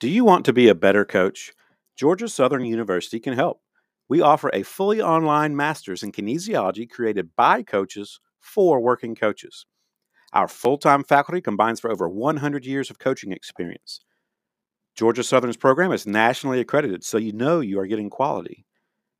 [0.00, 1.52] Do you want to be a better coach?
[1.96, 3.60] Georgia Southern University can help.
[4.08, 9.66] We offer a fully online master's in kinesiology created by coaches for working coaches.
[10.32, 14.00] Our full time faculty combines for over 100 years of coaching experience.
[14.94, 18.66] Georgia Southern's program is nationally accredited, so you know you are getting quality.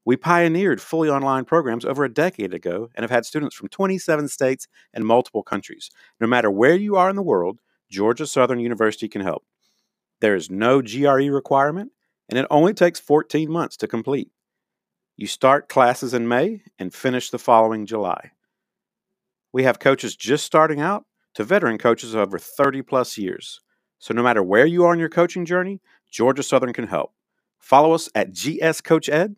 [0.05, 4.29] We pioneered fully online programs over a decade ago and have had students from 27
[4.29, 5.91] states and multiple countries.
[6.21, 7.61] No matter where you are in the world,
[7.91, 9.45] Georgia Southern University can help.
[10.21, 11.93] There is no GRE requirement,
[12.29, 14.30] and it only takes 14 months to complete.
[15.16, 18.33] You start classes in May and finish the following July.
[19.52, 23.60] We have coaches just starting out to veteran coaches over 30 plus years.
[23.98, 27.12] So no matter where you are in your coaching journey, Georgia Southern can help.
[27.59, 29.37] Follow us at GS Coach Ed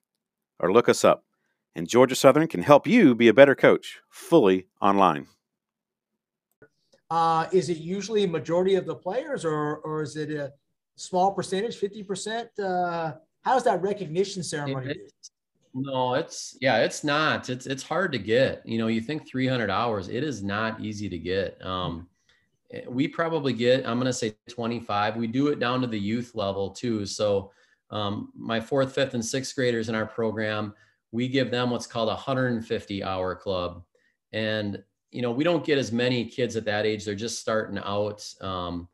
[0.58, 1.24] or look us up.
[1.74, 5.28] And Georgia Southern can help you be a better coach fully online.
[7.10, 10.52] Uh, is it usually majority of the players or, or is it a
[11.00, 12.46] small percentage, 50%?
[12.58, 14.90] Uh, how's that recognition ceremony?
[14.90, 15.12] It,
[15.72, 17.48] no, it's yeah, it's not.
[17.48, 18.62] It's it's hard to get.
[18.66, 21.64] You know, you think 300 hours, it is not easy to get.
[21.64, 22.08] Um,
[22.72, 25.16] eh, we probably get, I'm going to say 25.
[25.16, 27.06] We do it down to the youth level too.
[27.06, 27.52] So,
[27.90, 30.74] um, my fourth, fifth, and sixth graders in our program,
[31.12, 33.82] we give them what's called a 150 hour club.
[34.32, 37.04] And, you know, we don't get as many kids at that age.
[37.04, 38.26] They're just starting out.
[38.40, 38.88] Um,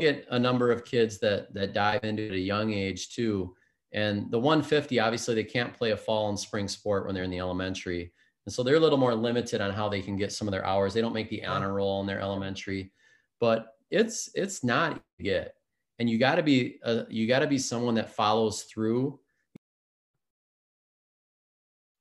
[0.00, 3.54] get a number of kids that that dive into it at a young age too.
[3.92, 7.30] And the 150, obviously, they can't play a fall and spring sport when they're in
[7.30, 8.12] the elementary.
[8.46, 10.64] And so they're a little more limited on how they can get some of their
[10.64, 10.94] hours.
[10.94, 12.92] They don't make the honor roll in their elementary,
[13.40, 15.54] but it's it's not get.
[15.98, 19.18] And you got to be a, you got to be someone that follows through.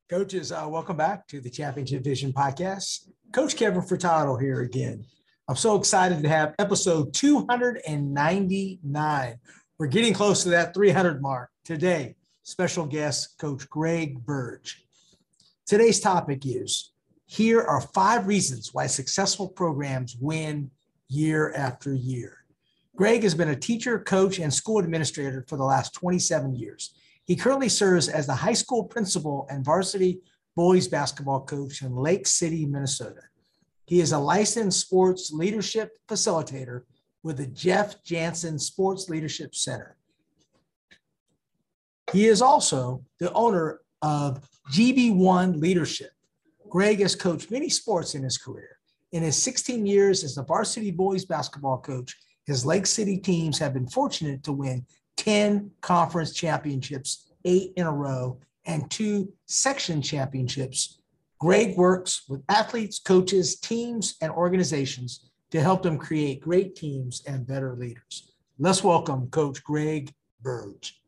[0.10, 3.10] Coaches, uh, welcome back to the Championship Vision podcast.
[3.34, 5.06] Coach Kevin Furtado here again.
[5.50, 9.40] I'm so excited to have episode 299.
[9.80, 11.52] We're getting close to that 300 mark.
[11.64, 14.86] Today, special guest, Coach Greg Burge.
[15.66, 16.92] Today's topic is
[17.28, 20.70] here are five reasons why successful programs win
[21.08, 22.40] year after year.
[22.98, 26.94] Greg has been a teacher, coach, and school administrator for the last 27 years.
[27.24, 30.20] He currently serves as the high school principal and varsity
[30.58, 33.22] boys basketball coach in Lake City, Minnesota.
[33.88, 36.82] He is a licensed sports leadership facilitator
[37.24, 39.96] with the Jeff Janssen Sports Leadership Center.
[42.12, 46.12] He is also the owner of GB1 Leadership.
[46.70, 48.78] Greg has coached many sports in his career.
[49.14, 52.14] In his 16 years as the varsity boys basketball coach,
[52.46, 57.92] his Lake City teams have been fortunate to win 10 conference championships, eight in a
[57.92, 60.97] row, and two section championships
[61.40, 67.46] Greg works with athletes, coaches, teams, and organizations to help them create great teams and
[67.46, 68.32] better leaders.
[68.58, 70.12] Let's welcome Coach Greg
[70.42, 71.00] Burge.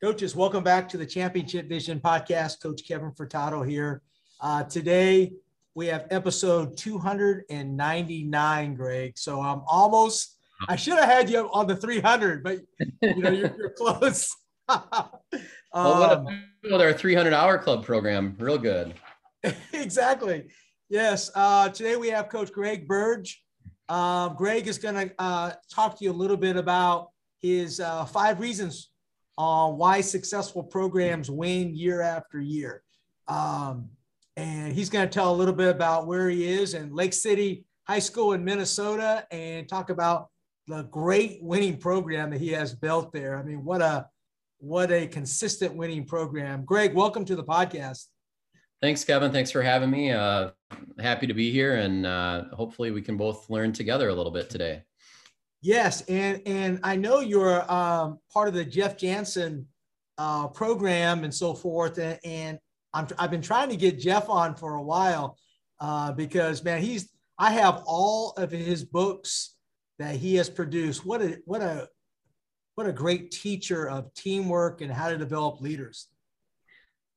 [0.00, 2.62] Coaches, welcome back to the Championship Vision podcast.
[2.62, 4.00] Coach Kevin Furtado here.
[4.40, 5.32] Uh, today,
[5.74, 9.18] we have episode 299, Greg.
[9.18, 10.36] So I'm almost,
[10.68, 12.60] I should have had you on the 300, but
[13.02, 14.32] you know, you're, you're close.
[15.74, 16.26] well,
[16.68, 18.36] what our 300 hour club program?
[18.38, 18.94] Real good.
[19.72, 20.48] exactly.
[20.88, 21.30] Yes.
[21.34, 23.42] Uh, today we have Coach Greg Burge.
[23.88, 27.08] Uh, Greg is going to uh, talk to you a little bit about
[27.40, 28.90] his uh, five reasons
[29.36, 32.82] on why successful programs win year after year.
[33.26, 33.88] Um,
[34.36, 37.64] and he's going to tell a little bit about where he is in Lake City
[37.84, 40.28] High School in Minnesota and talk about
[40.68, 43.36] the great winning program that he has built there.
[43.36, 44.06] I mean, what a
[44.60, 46.64] what a consistent winning program.
[46.64, 48.06] Greg, welcome to the podcast.
[48.82, 49.32] Thanks, Kevin.
[49.32, 50.12] Thanks for having me.
[50.12, 50.50] Uh,
[50.98, 54.48] happy to be here, and uh, hopefully, we can both learn together a little bit
[54.48, 54.82] today.
[55.62, 59.66] Yes, and and I know you're um, part of the Jeff Janssen
[60.18, 62.58] uh, program and so forth, and, and
[62.92, 65.38] i have been trying to get Jeff on for a while
[65.80, 69.56] uh, because man, he's I have all of his books
[69.98, 71.04] that he has produced.
[71.06, 71.88] What a what a
[72.80, 76.06] what a great teacher of teamwork and how to develop leaders.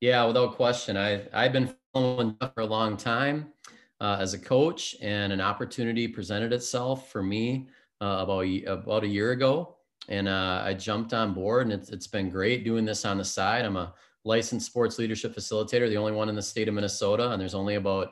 [0.02, 0.98] Yeah, without question.
[0.98, 3.54] I, I've been following for a long time
[4.02, 7.70] uh, as a coach, and an opportunity presented itself for me
[8.02, 9.78] uh, about, about a year ago.
[10.10, 13.24] And uh, I jumped on board, and it's, it's been great doing this on the
[13.24, 13.64] side.
[13.64, 13.94] I'm a
[14.26, 17.76] licensed sports leadership facilitator, the only one in the state of Minnesota, and there's only
[17.76, 18.10] about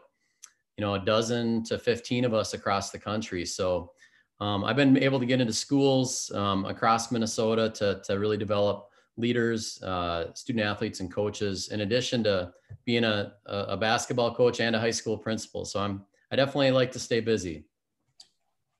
[0.77, 3.45] you know a dozen to 15 of us across the country.
[3.45, 3.91] So
[4.41, 8.89] um, I've been able to get into schools um, across Minnesota to, to really develop
[9.15, 12.51] leaders, uh, student athletes, and coaches, in addition to
[12.83, 15.63] being a, a basketball coach and a high school principal.
[15.63, 17.65] So I'm I definitely like to stay busy.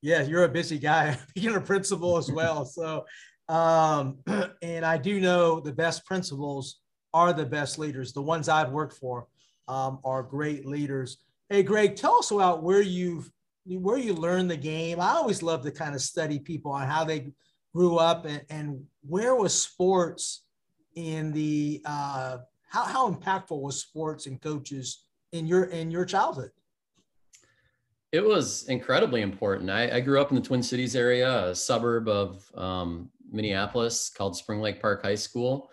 [0.02, 2.66] Yeah, you're a busy guy, being a principal as well.
[2.72, 3.06] So,
[3.50, 4.20] um,
[4.62, 6.80] and I do know the best principals
[7.14, 8.14] are the best leaders.
[8.14, 9.28] The ones I've worked for
[9.68, 11.18] um, are great leaders.
[11.50, 13.30] Hey, Greg, tell us about where you've
[13.66, 15.00] where you learn the game.
[15.00, 17.32] I always love to kind of study people on how they
[17.74, 20.44] grew up and, and where was sports
[20.96, 22.38] in the uh,
[22.70, 26.52] how how impactful was sports and coaches in your in your childhood?
[28.12, 29.70] It was incredibly important.
[29.70, 34.36] I, I grew up in the Twin Cities area, a suburb of um, Minneapolis called
[34.36, 35.70] Spring Lake Park High School.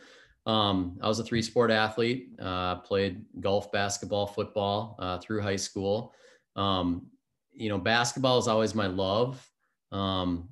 [0.46, 5.56] Um, I was a three sport athlete, uh, played golf, basketball, football uh, through high
[5.56, 6.14] school.
[6.54, 7.06] Um,
[7.58, 9.44] you know, basketball is always my love.
[9.90, 10.48] Um,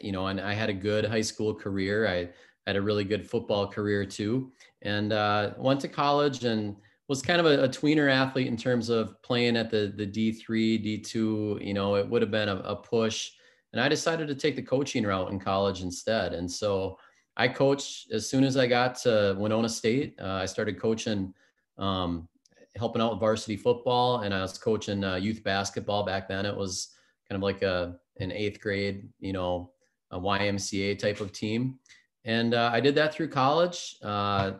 [0.00, 2.08] you know, and I had a good high school career.
[2.08, 2.30] I
[2.66, 6.76] had a really good football career too, and uh, went to college and
[7.08, 11.04] was kind of a, a, tweener athlete in terms of playing at the the D3,
[11.04, 11.64] D2.
[11.64, 13.30] You know, it would have been a, a, push,
[13.72, 16.32] and I decided to take the coaching route in college instead.
[16.32, 16.98] And so
[17.36, 20.18] I coached as soon as I got to Winona State.
[20.20, 21.34] Uh, I started coaching,
[21.78, 22.28] um,
[22.76, 26.46] helping out with varsity football, and I was coaching uh, youth basketball back then.
[26.46, 26.94] It was
[27.28, 29.72] kind of like a an eighth grade, you know,
[30.10, 31.78] a YMCA type of team.
[32.24, 33.96] And uh, I did that through college.
[34.02, 34.52] Uh,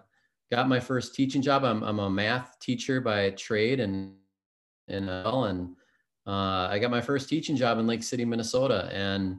[0.51, 1.65] got my first teaching job.
[1.65, 4.15] I'm, I'm a math teacher by trade and
[4.89, 5.75] and uh, and
[6.27, 9.39] uh, I got my first teaching job in Lake City, Minnesota, and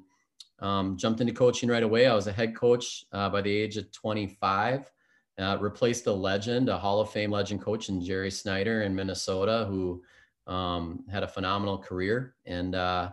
[0.60, 2.08] um, jumped into coaching right away.
[2.08, 4.92] I was a head coach by the age of 25.
[5.39, 9.66] Uh, replaced a legend, a Hall of Fame legend coach in Jerry Snyder in Minnesota,
[9.69, 10.01] who
[10.48, 12.34] um, had a phenomenal career.
[12.45, 13.12] And uh,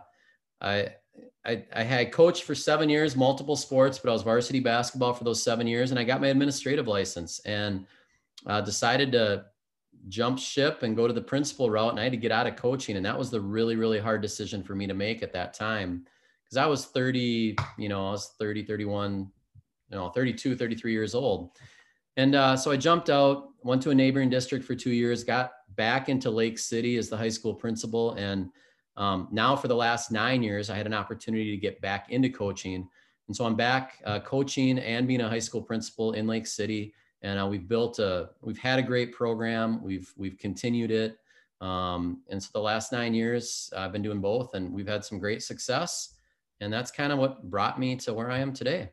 [0.59, 0.89] I,
[1.45, 5.23] I, I had coached for seven years, multiple sports, but I was varsity basketball for
[5.23, 7.85] those seven years, and I got my administrative license and
[8.47, 9.45] uh, decided to
[10.07, 11.91] jump ship and go to the principal route.
[11.91, 14.21] And I had to get out of coaching, and that was the really, really hard
[14.21, 16.05] decision for me to make at that time
[16.43, 19.31] because I was 30, you know, I was 30, 31,
[19.89, 21.51] you know, 32, 33 years old.
[22.17, 25.51] And uh, so I jumped out, went to a neighboring district for two years, got
[25.75, 28.49] back into Lake City as the high school principal, and
[28.97, 32.29] um, now, for the last nine years, I had an opportunity to get back into
[32.29, 32.87] coaching.
[33.27, 36.93] And so I'm back uh, coaching and being a high school principal in Lake City.
[37.21, 39.83] And uh, we've built a, we've had a great program.
[39.83, 41.17] We've, we've continued it.
[41.59, 45.19] Um, and so the last nine years, I've been doing both and we've had some
[45.19, 46.15] great success.
[46.61, 48.91] And that's kind of what brought me to where I am today.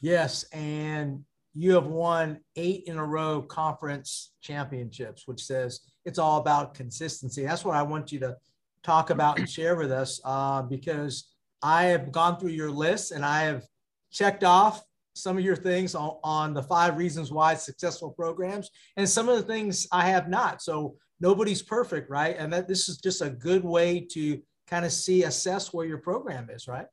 [0.00, 0.44] Yes.
[0.44, 1.24] And
[1.56, 7.44] you have won eight in a row conference championships, which says it's all about consistency.
[7.44, 8.36] That's what I want you to
[8.82, 11.32] talk about and share with us uh, because
[11.62, 13.64] I have gone through your list and I have
[14.12, 19.08] checked off some of your things on, on the five reasons why successful programs and
[19.08, 20.60] some of the things I have not.
[20.60, 22.36] So nobody's perfect, right?
[22.38, 25.98] And that this is just a good way to kind of see, assess where your
[25.98, 26.86] program is, right?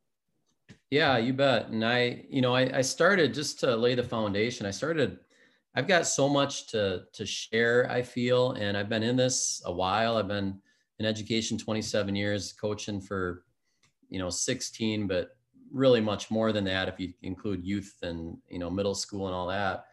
[0.89, 1.69] Yeah, you bet.
[1.69, 4.65] And I, you know, I, I started just to lay the foundation.
[4.65, 5.17] I started,
[5.75, 9.71] I've got so much to to share, I feel, and I've been in this a
[9.71, 10.17] while.
[10.17, 10.59] I've been
[10.99, 13.43] in education 27 years, coaching for,
[14.09, 15.35] you know, 16, but
[15.71, 19.35] really much more than that if you include youth and, you know, middle school and
[19.35, 19.87] all that.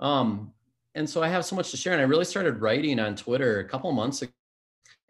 [0.00, 0.52] Um,
[0.94, 1.92] and so I have so much to share.
[1.92, 4.32] And I really started writing on Twitter a couple months ago.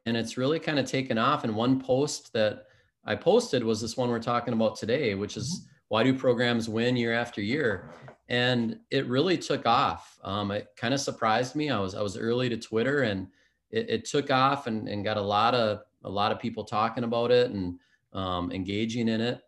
[0.05, 1.45] And it's really kind of taken off.
[1.45, 2.67] And one post that
[3.07, 5.71] I posted was this one we're talking about today, which is mm-hmm.
[5.89, 7.91] why do programs win year after year?
[8.29, 10.19] And it really took off.
[10.25, 11.71] Um, it kind of surprised me.
[11.71, 13.29] I was I was early to Twitter, and
[13.71, 17.05] it, it took off and, and got a lot of a lot of people talking
[17.05, 17.79] about it and
[18.13, 19.41] um, engaging in it.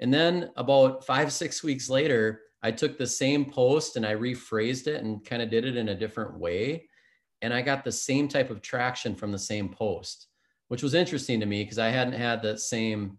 [0.00, 4.86] And then about five six weeks later, I took the same post and I rephrased
[4.86, 6.88] it and kind of did it in a different way,
[7.42, 10.28] and I got the same type of traction from the same post
[10.72, 13.18] which was interesting to me because I hadn't had that same,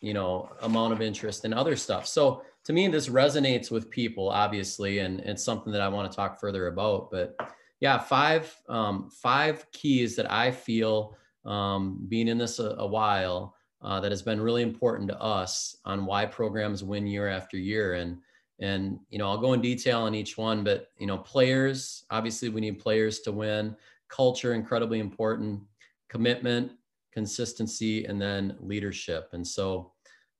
[0.00, 2.06] you know, amount of interest in other stuff.
[2.06, 6.14] So to me, this resonates with people, obviously, and it's something that I want to
[6.14, 7.10] talk further about.
[7.10, 7.34] But
[7.80, 13.56] yeah, five um, five keys that I feel um, being in this a, a while
[13.82, 17.94] uh, that has been really important to us on why programs win year after year.
[17.94, 18.18] And
[18.60, 22.50] and you know, I'll go in detail on each one, but you know, players obviously
[22.50, 23.74] we need players to win.
[24.08, 25.60] Culture incredibly important.
[26.08, 26.70] Commitment,
[27.14, 29.28] consistency, and then leadership.
[29.32, 29.92] And so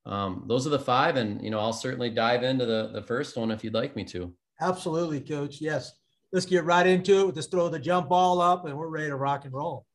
[0.05, 1.15] um, those are the five.
[1.15, 4.03] And, you know, I'll certainly dive into the, the first one if you'd like me
[4.05, 4.31] to.
[4.61, 5.59] Absolutely, coach.
[5.59, 5.93] Yes.
[6.31, 7.35] Let's get right into it.
[7.35, 9.85] Let's throw the jump ball up and we're ready to rock and roll.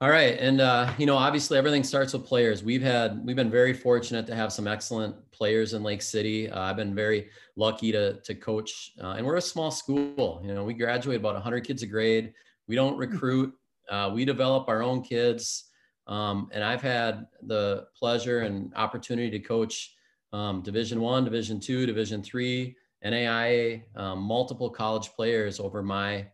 [0.00, 0.38] All right.
[0.38, 2.62] And, uh, you know, obviously everything starts with players.
[2.62, 6.48] We've had, we've been very fortunate to have some excellent players in Lake City.
[6.48, 10.40] Uh, I've been very lucky to, to coach uh, and we're a small school.
[10.44, 12.32] You know, we graduate about 100 kids a grade.
[12.68, 13.52] We don't recruit.
[13.90, 15.67] Uh, we develop our own kids.
[16.08, 19.94] Um, and I've had the pleasure and opportunity to coach
[20.32, 26.26] um, Division One, Division Two, Division Three, NAIA, um, multiple college players over my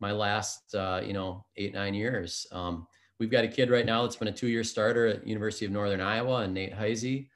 [0.00, 2.46] my last uh, you know eight nine years.
[2.52, 2.86] Um,
[3.20, 5.72] we've got a kid right now that's been a two year starter at University of
[5.72, 7.28] Northern Iowa, and Nate Heisey,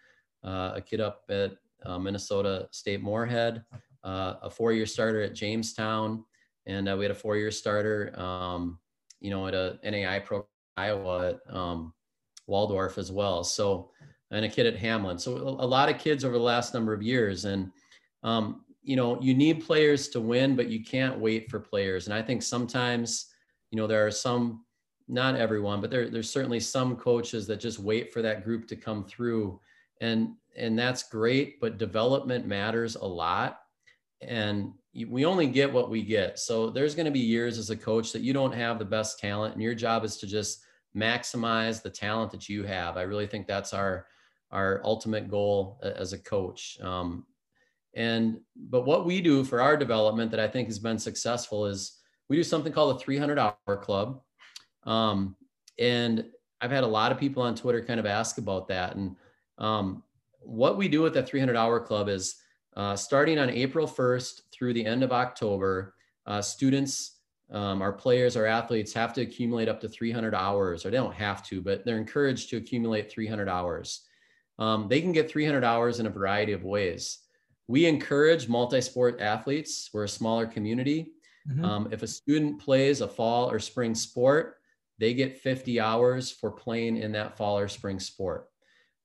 [0.44, 1.52] uh, a kid up at
[1.84, 3.62] uh, Minnesota State Moorhead,
[4.02, 6.24] uh, a four year starter at Jamestown,
[6.66, 8.80] and uh, we had a four year starter, um,
[9.20, 11.92] you know, at a NAI program Iowa at um,
[12.46, 13.44] Waldorf as well.
[13.44, 13.90] So,
[14.30, 15.20] and a kid at Hamline.
[15.20, 17.44] So a lot of kids over the last number of years.
[17.44, 17.70] And,
[18.22, 22.06] um, you know, you need players to win, but you can't wait for players.
[22.06, 23.26] And I think sometimes,
[23.70, 24.64] you know, there are some,
[25.08, 28.76] not everyone, but there, there's certainly some coaches that just wait for that group to
[28.76, 29.60] come through.
[30.00, 33.60] And, and that's great, but development matters a lot.
[34.20, 34.72] And
[35.08, 36.38] we only get what we get.
[36.38, 39.18] So there's going to be years as a coach that you don't have the best
[39.18, 40.64] talent, and your job is to just
[40.96, 42.96] maximize the talent that you have.
[42.96, 44.06] I really think that's our
[44.52, 46.78] our ultimate goal as a coach.
[46.80, 47.26] Um,
[47.94, 51.98] and but what we do for our development that I think has been successful is
[52.28, 54.20] we do something called a 300 hour club.
[54.84, 55.36] Um,
[55.78, 56.26] and
[56.60, 58.96] I've had a lot of people on Twitter kind of ask about that.
[58.96, 59.16] And
[59.58, 60.02] um,
[60.40, 62.36] what we do with the 300 hour club is
[62.76, 65.94] uh, starting on April 1st through the end of October,
[66.26, 67.15] uh, students
[67.50, 71.14] um, our players, our athletes have to accumulate up to 300 hours, or they don't
[71.14, 74.02] have to, but they're encouraged to accumulate 300 hours.
[74.58, 77.18] Um, they can get 300 hours in a variety of ways.
[77.68, 79.90] We encourage multi sport athletes.
[79.92, 81.12] We're a smaller community.
[81.48, 81.64] Mm-hmm.
[81.64, 84.56] Um, if a student plays a fall or spring sport,
[84.98, 88.48] they get 50 hours for playing in that fall or spring sport.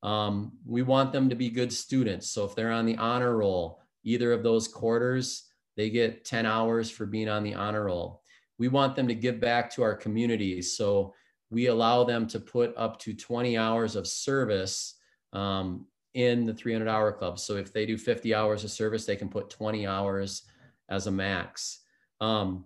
[0.03, 2.31] Um, we want them to be good students.
[2.31, 5.43] So if they're on the honor roll, either of those quarters,
[5.77, 8.21] they get 10 hours for being on the honor roll
[8.61, 10.77] we want them to give back to our communities.
[10.77, 11.15] So
[11.49, 14.99] we allow them to put up to 20 hours of service
[15.33, 17.39] um, in the 300 hour club.
[17.39, 20.43] So if they do 50 hours of service, they can put 20 hours
[20.89, 21.79] as a max.
[22.19, 22.65] Um,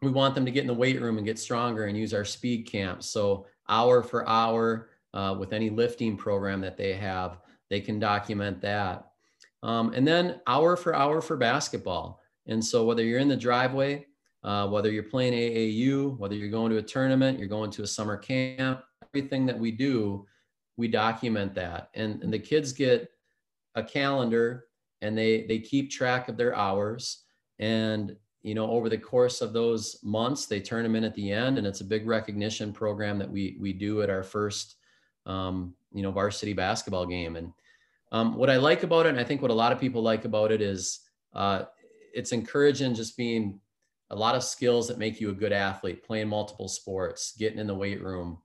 [0.00, 2.24] we want them to get in the weight room and get stronger and use our
[2.24, 3.02] speed camp.
[3.02, 8.62] So hour for hour uh, with any lifting program that they have, they can document
[8.62, 9.10] that.
[9.62, 12.22] Um, and then hour for hour for basketball.
[12.46, 14.06] And so whether you're in the driveway
[14.42, 17.86] uh, whether you're playing AAU, whether you're going to a tournament, you're going to a
[17.86, 18.82] summer camp,
[19.14, 20.26] everything that we do,
[20.76, 21.90] we document that.
[21.94, 23.10] And, and the kids get
[23.74, 24.66] a calendar
[25.02, 27.24] and they, they keep track of their hours.
[27.58, 31.30] And, you know, over the course of those months, they turn them in at the
[31.30, 31.58] end.
[31.58, 34.76] And it's a big recognition program that we, we do at our first,
[35.26, 37.36] um, you know, varsity basketball game.
[37.36, 37.52] And
[38.12, 40.24] um, what I like about it, and I think what a lot of people like
[40.24, 41.00] about it is
[41.34, 41.64] uh,
[42.14, 43.60] it's encouraging just being
[44.10, 47.66] a lot of skills that make you a good athlete, playing multiple sports, getting in
[47.66, 48.38] the weight room,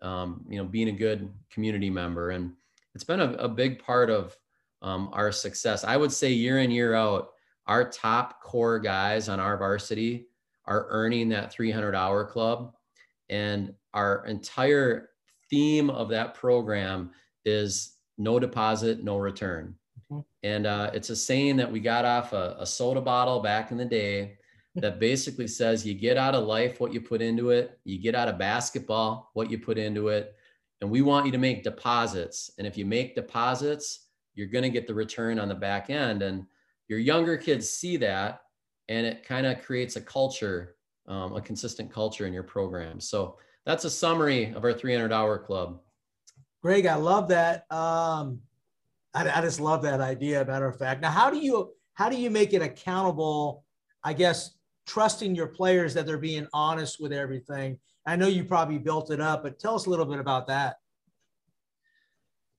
[0.00, 2.30] um, you know, being a good community member.
[2.30, 2.52] And
[2.94, 4.36] it's been a, a big part of
[4.82, 5.84] um, our success.
[5.84, 7.30] I would say year in, year out,
[7.66, 10.26] our top core guys on our varsity
[10.64, 12.74] are earning that 300 hour club.
[13.28, 15.10] And our entire
[15.48, 17.10] theme of that program
[17.44, 19.76] is no deposit, no return.
[20.10, 20.20] Mm-hmm.
[20.42, 23.76] And uh, it's a saying that we got off a, a soda bottle back in
[23.76, 24.38] the day
[24.74, 28.14] that basically says you get out of life what you put into it, you get
[28.14, 30.34] out of basketball what you put into it.
[30.80, 32.50] And we want you to make deposits.
[32.58, 36.22] And if you make deposits, you're going to get the return on the back end.
[36.22, 36.46] And
[36.88, 38.40] your younger kids see that,
[38.88, 40.76] and it kind of creates a culture,
[41.06, 42.98] um, a consistent culture in your program.
[42.98, 45.80] So that's a summary of our 300 hour club.
[46.62, 47.66] Greg, I love that.
[47.70, 48.40] Um,
[49.14, 50.44] I, I just love that idea.
[50.44, 53.64] Matter of fact, now how do you how do you make it accountable?
[54.02, 54.54] I guess
[54.92, 57.78] trusting your players that they're being honest with everything.
[58.06, 60.76] I know you probably built it up, but tell us a little bit about that.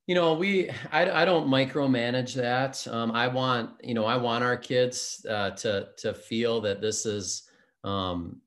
[0.07, 2.85] You know, we I, I don't micromanage that.
[2.87, 7.05] Um, I want you know I want our kids uh, to to feel that this
[7.05, 7.43] is
[7.83, 8.41] um,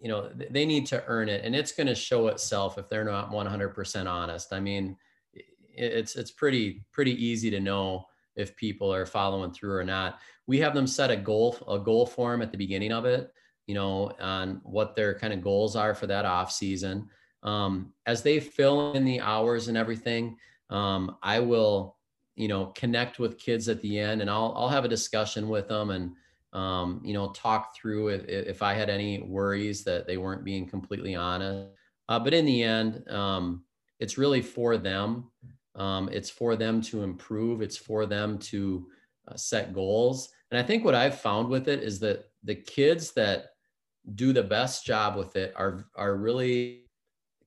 [0.00, 3.04] you know they need to earn it, and it's going to show itself if they're
[3.04, 4.52] not 100% honest.
[4.52, 4.96] I mean,
[5.32, 8.06] it's it's pretty pretty easy to know
[8.36, 10.20] if people are following through or not.
[10.46, 13.32] We have them set a goal a goal form at the beginning of it,
[13.66, 17.08] you know, on what their kind of goals are for that off season.
[17.42, 20.36] Um, as they fill in the hours and everything,
[20.68, 21.96] um, I will,
[22.36, 25.68] you know, connect with kids at the end, and I'll I'll have a discussion with
[25.68, 26.12] them and
[26.52, 30.68] um, you know talk through if, if I had any worries that they weren't being
[30.68, 31.70] completely honest.
[32.08, 33.62] Uh, but in the end, um,
[34.00, 35.30] it's really for them
[35.74, 37.62] um, it's for them to improve.
[37.62, 38.86] It's for them to
[39.28, 40.30] uh, set goals.
[40.50, 43.50] And I think what I've found with it is that the kids that
[44.14, 46.84] do the best job with it are are really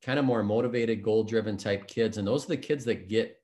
[0.02, 2.18] kind of more motivated, goal driven type kids.
[2.18, 3.38] And those are the kids that get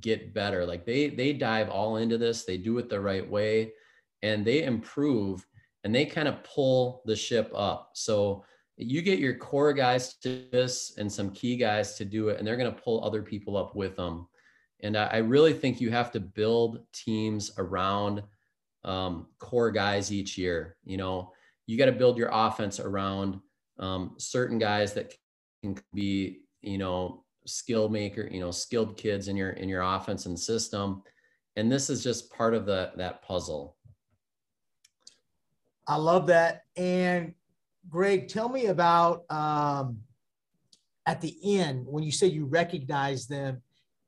[0.00, 0.66] get better.
[0.66, 3.72] Like they they dive all into this, they do it the right way,
[4.22, 5.46] and they improve
[5.84, 7.90] and they kind of pull the ship up.
[7.92, 8.44] So
[8.76, 12.46] you get your core guys to this and some key guys to do it, and
[12.46, 14.26] they're going to pull other people up with them.
[14.82, 18.22] And I, really think you have to build teams around
[18.84, 20.76] um, core guys each year.
[20.84, 21.32] You know,
[21.66, 23.40] you got to build your offense around
[23.78, 25.14] um, certain guys that
[25.62, 30.26] can be, you know, skill maker, you know, skilled kids in your in your offense
[30.26, 31.02] and system.
[31.56, 33.76] And this is just part of the that puzzle.
[35.86, 36.64] I love that.
[36.76, 37.34] And
[37.88, 39.98] Greg, tell me about um,
[41.06, 43.62] at the end when you say you recognize them.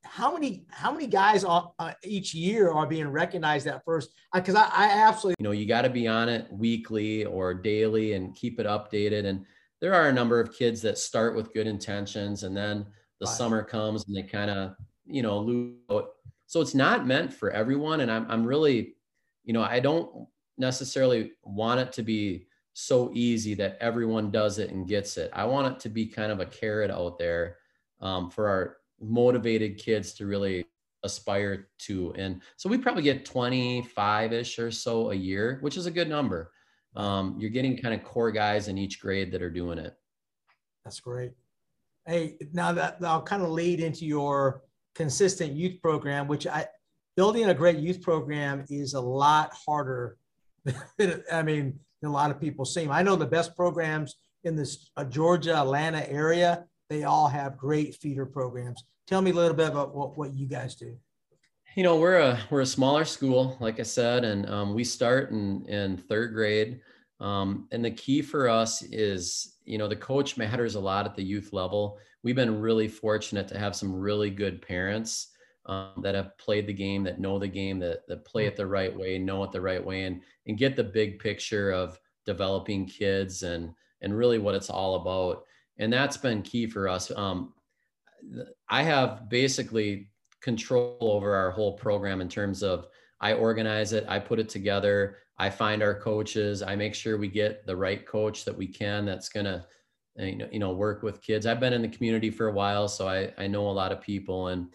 [0.04, 4.10] How many how many guys are, uh, each year are being recognized at first?
[4.32, 8.12] Because I, I, absolutely you know you got to be on it weekly or daily
[8.12, 9.26] and keep it updated.
[9.26, 9.44] And
[9.80, 12.86] there are a number of kids that start with good intentions and then
[13.20, 16.10] the summer comes and they kind of you know lose out.
[16.46, 18.00] So it's not meant for everyone.
[18.00, 18.94] And I'm I'm really
[19.44, 22.46] you know I don't necessarily want it to be
[22.78, 25.30] so easy that everyone does it and gets it.
[25.32, 27.56] I want it to be kind of a carrot out there
[28.02, 30.66] um, for our motivated kids to really
[31.02, 32.12] aspire to.
[32.18, 36.10] And so we probably get 25 ish or so a year, which is a good
[36.10, 36.52] number.
[36.94, 39.96] Um, you're getting kind of core guys in each grade that are doing it.
[40.84, 41.32] That's great.
[42.04, 44.64] Hey, now that I'll kind of lead into your
[44.94, 46.66] consistent youth program, which I
[47.16, 50.18] building a great youth program is a lot harder.
[51.32, 52.90] I mean, a lot of people seem.
[52.90, 57.96] I know the best programs in this uh, Georgia, Atlanta area, they all have great
[57.96, 58.84] feeder programs.
[59.06, 60.96] Tell me a little bit about what, what you guys do.
[61.74, 65.30] You know, we're a we're a smaller school, like I said, and um, we start
[65.30, 66.80] in in third grade.
[67.20, 71.16] Um, and the key for us is, you know, the coach matters a lot at
[71.16, 71.98] the youth level.
[72.22, 75.28] We've been really fortunate to have some really good parents
[75.66, 78.66] um, that have played the game, that know the game, that, that play it the
[78.66, 82.86] right way, know it the right way, and and get the big picture of developing
[82.86, 85.44] kids and and really what it's all about.
[85.78, 87.10] And that's been key for us.
[87.14, 87.54] Um,
[88.68, 92.86] I have basically control over our whole program in terms of
[93.20, 97.28] I organize it, I put it together, I find our coaches, I make sure we
[97.28, 99.66] get the right coach that we can that's gonna
[100.18, 101.46] you know, you know work with kids.
[101.46, 104.00] I've been in the community for a while, so I I know a lot of
[104.00, 104.68] people and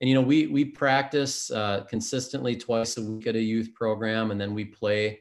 [0.00, 4.30] and you know we we practice uh, consistently twice a week at a youth program
[4.30, 5.20] and then we play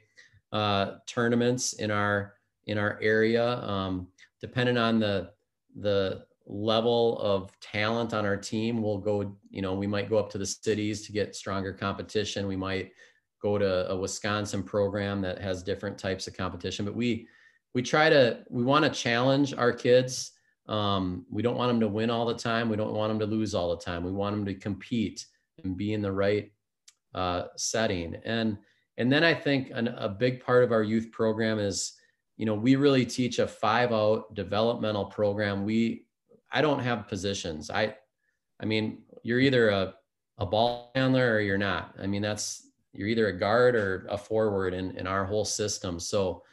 [0.51, 2.35] uh, tournaments in our
[2.67, 3.59] in our area.
[3.61, 4.07] Um,
[4.39, 5.31] depending on the
[5.79, 10.29] the level of talent on our team we'll go you know we might go up
[10.29, 12.47] to the cities to get stronger competition.
[12.47, 12.91] We might
[13.41, 16.85] go to a wisconsin program that has different types of competition.
[16.85, 17.27] But we
[17.73, 20.31] we try to we want to challenge our kids
[20.67, 22.69] um, we don't want them to win all the time.
[22.69, 24.03] We don't want them to lose all the time.
[24.03, 25.25] We want them to compete
[25.63, 26.51] and be in the right
[27.13, 28.15] uh, setting.
[28.25, 28.57] And
[28.97, 31.93] and then I think an, a big part of our youth program is,
[32.35, 35.65] you know, we really teach a five out developmental program.
[35.65, 36.05] We
[36.51, 37.69] I don't have positions.
[37.69, 37.95] I
[38.59, 39.93] I mean, you're either a
[40.39, 41.95] a ball handler or you're not.
[41.99, 45.99] I mean, that's you're either a guard or a forward in, in our whole system.
[45.99, 46.43] So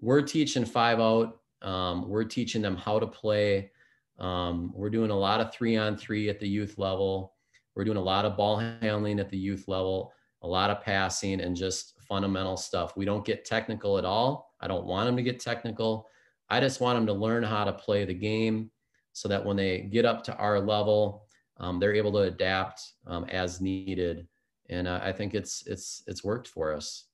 [0.00, 3.70] we're teaching five out um, we're teaching them how to play.
[4.18, 7.34] Um, we're doing a lot of three on three at the youth level.
[7.74, 11.40] We're doing a lot of ball handling at the youth level, a lot of passing,
[11.40, 12.96] and just fundamental stuff.
[12.96, 14.54] We don't get technical at all.
[14.60, 16.06] I don't want them to get technical.
[16.50, 18.70] I just want them to learn how to play the game
[19.12, 21.26] so that when they get up to our level,
[21.58, 24.26] um, they're able to adapt um, as needed.
[24.68, 27.06] And uh, I think it's it's it's worked for us.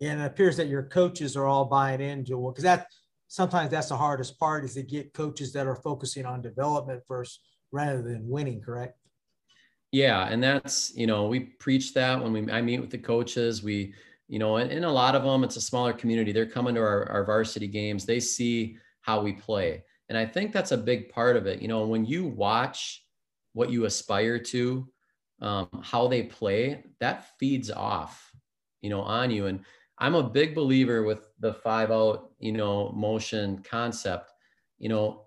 [0.00, 2.88] And it appears that your coaches are all buying into it because that
[3.28, 7.40] sometimes that's the hardest part is to get coaches that are focusing on development first
[7.72, 8.98] rather than winning correct?
[9.92, 13.62] Yeah and that's you know we preach that when we i meet with the coaches
[13.62, 13.94] we
[14.28, 16.80] you know and, and a lot of them it's a smaller community they're coming to
[16.80, 19.84] our, our varsity games they see how we play.
[20.08, 23.04] And i think that's a big part of it you know when you watch
[23.52, 24.88] what you aspire to
[25.40, 28.26] um, how they play that feeds off
[28.86, 29.46] you know on you.
[29.46, 29.64] And
[29.98, 34.32] I'm a big believer with the five out, you know, motion concept.
[34.78, 35.26] You know,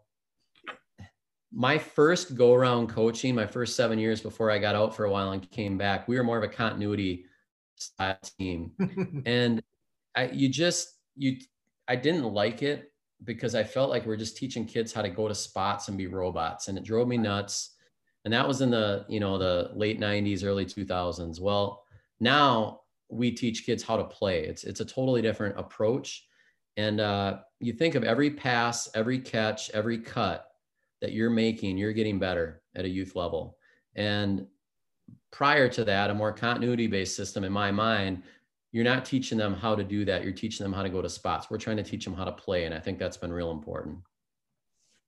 [1.52, 5.12] my first go around coaching, my first seven years before I got out for a
[5.12, 7.26] while and came back, we were more of a continuity
[7.76, 8.72] style team.
[9.26, 9.62] and
[10.16, 11.38] I, you just, you,
[11.88, 12.92] I didn't like it
[13.24, 15.98] because I felt like we are just teaching kids how to go to spots and
[15.98, 16.68] be robots.
[16.68, 17.76] And it drove me nuts.
[18.26, 21.40] And that was in the, you know, the late 90s, early 2000s.
[21.40, 21.84] Well,
[22.20, 22.79] now
[23.10, 24.46] we teach kids how to play.
[24.46, 26.26] It's it's a totally different approach.
[26.78, 30.46] And uh, you think of every pass, every catch, every cut.
[31.02, 33.58] that you're making, you're getting better at a youth level.
[33.96, 34.46] And
[35.32, 38.24] prior to that, a more continuity based system in my mind,
[38.72, 40.24] you're not teaching them how to do that.
[40.24, 41.50] You're teaching them how to go to spots.
[41.50, 42.66] We're trying to teach them how to play.
[42.66, 44.00] And I think that's been real important.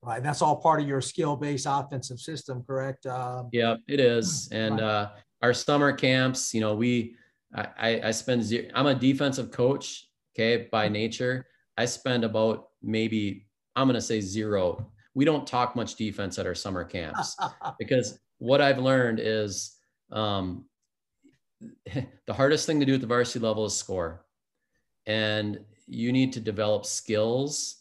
[0.03, 0.23] Right.
[0.23, 3.05] That's all part of your skill based offensive system, correct?
[3.05, 4.49] Um, yeah, it is.
[4.51, 5.09] And uh,
[5.41, 7.15] our summer camps, you know, we,
[7.53, 11.47] I, I spend, I'm a defensive coach, okay, by nature.
[11.77, 14.91] I spend about maybe, I'm going to say zero.
[15.13, 17.35] We don't talk much defense at our summer camps
[17.79, 19.75] because what I've learned is
[20.11, 20.65] um,
[22.25, 24.25] the hardest thing to do at the varsity level is score.
[25.05, 27.77] And you need to develop skills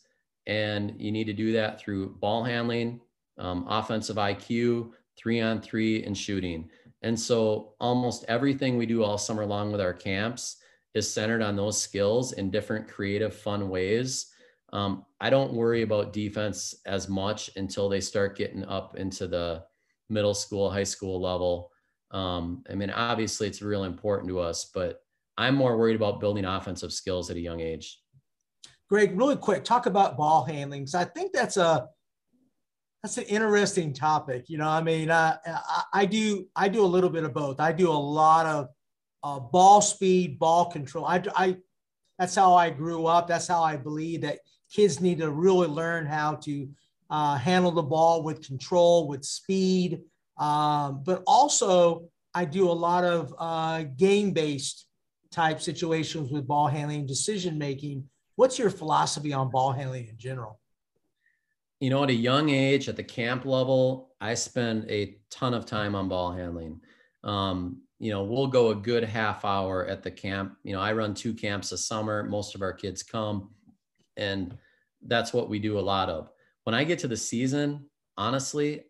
[0.46, 3.00] and you need to do that through ball handling,
[3.38, 6.68] um, offensive IQ, three on three, and shooting.
[7.02, 10.56] And so almost everything we do all summer long with our camps
[10.94, 14.26] is centered on those skills in different creative, fun ways.
[14.72, 19.64] Um, I don't worry about defense as much until they start getting up into the
[20.08, 21.70] middle school, high school level.
[22.10, 25.02] Um, I mean, obviously it's real important to us, but
[25.38, 28.00] I'm more worried about building offensive skills at a young age.
[28.88, 30.86] Greg, really quick, talk about ball handling.
[30.86, 31.88] So I think that's a
[33.02, 34.44] that's an interesting topic.
[34.48, 37.60] You know, I mean, I, I, I do I do a little bit of both.
[37.60, 38.68] I do a lot of
[39.22, 41.04] uh, ball speed, ball control.
[41.06, 41.56] I, I
[42.18, 43.26] that's how I grew up.
[43.26, 46.68] That's how I believe that kids need to really learn how to
[47.08, 50.00] uh, handle the ball with control, with speed,
[50.40, 54.86] um, but also, I do a lot of uh, game based
[55.30, 58.08] type situations with ball handling, decision making.
[58.36, 60.59] What's your philosophy on ball handling in general?
[61.80, 65.66] You know, at a young age, at the camp level, I spend a ton of
[65.66, 66.80] time on ball handling.
[67.24, 70.56] Um, you know, we'll go a good half hour at the camp.
[70.62, 72.22] You know, I run two camps a summer.
[72.22, 73.50] Most of our kids come,
[74.16, 74.56] and
[75.06, 76.30] that's what we do a lot of.
[76.64, 78.84] When I get to the season, honestly,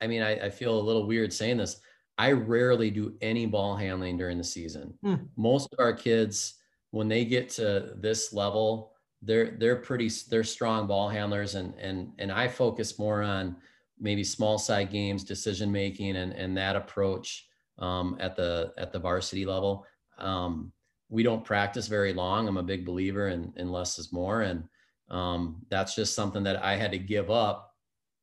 [0.00, 1.80] I mean, I, I, feel a little weird saying this.
[2.16, 4.94] I rarely do any ball handling during the season.
[5.02, 5.14] Hmm.
[5.36, 6.54] Most of our kids,
[6.90, 12.12] when they get to this level, they're they're pretty they're strong ball handlers, and and
[12.18, 13.56] and I focus more on
[14.00, 17.46] maybe small side games, decision making, and and that approach
[17.78, 19.86] um, at the at the varsity level.
[20.18, 20.72] Um,
[21.08, 22.46] we don't practice very long.
[22.46, 24.64] I'm a big believer in, in less is more, and
[25.10, 27.74] um, that's just something that I had to give up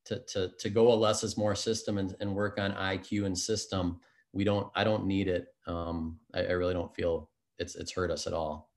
[0.06, 3.36] to to to go a less is more system and, and work on IQ and
[3.36, 4.00] system.
[4.32, 4.70] We don't.
[4.74, 5.48] I don't need it.
[5.66, 7.28] Um, I, I really don't feel
[7.58, 8.70] it's it's hurt us at all.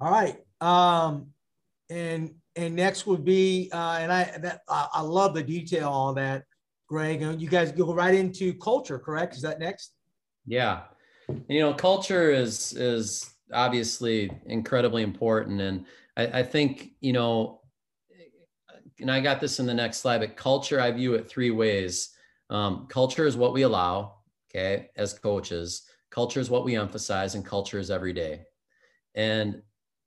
[0.00, 0.38] All right.
[0.60, 1.28] Um,
[1.90, 6.14] and and next would be uh, and I that I, I love the detail on
[6.16, 6.44] that,
[6.88, 7.22] Greg.
[7.22, 9.34] And you guys go right into culture, correct?
[9.34, 9.92] Is that next?
[10.46, 10.82] Yeah.
[11.48, 17.60] You know, culture is is obviously incredibly important, and I, I think you know
[19.00, 22.10] and I got this in the next slide, but culture, I view it three ways.
[22.50, 24.16] Um, culture is what we allow,
[24.48, 25.82] okay, as coaches.
[26.10, 28.42] Culture is what we emphasize, and culture is every day.
[29.14, 29.62] And,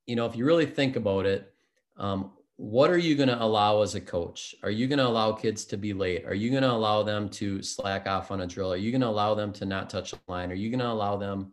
[0.08, 1.52] you know, if you really think about it,
[1.98, 4.54] um, what are you going to allow as a coach?
[4.62, 6.24] Are you going to allow kids to be late?
[6.24, 8.72] Are you going to allow them to slack off on a drill?
[8.72, 10.50] Are you going to allow them to not touch the line?
[10.50, 11.52] Are you going to allow them?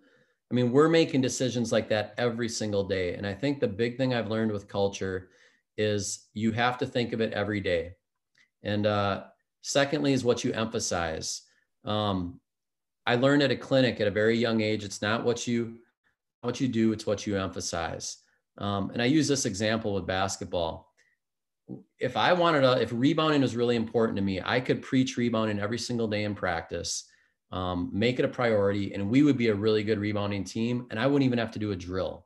[0.50, 3.16] I mean, we're making decisions like that every single day.
[3.16, 5.30] And I think the big thing I've learned with culture
[5.78, 7.96] is you have to think of it every day.
[8.64, 9.26] And uh,
[9.62, 11.42] secondly, is what you emphasize.
[11.84, 12.40] Um,
[13.06, 14.86] I learned at a clinic at a very young age.
[14.86, 15.80] It's not what you
[16.42, 18.18] what you do; it's what you emphasize.
[18.58, 20.92] Um, and I use this example with basketball.
[22.00, 25.60] If I wanted to, if rebounding was really important to me, I could preach rebounding
[25.60, 27.06] every single day in practice,
[27.52, 30.86] um, make it a priority, and we would be a really good rebounding team.
[30.92, 32.26] And I wouldn't even have to do a drill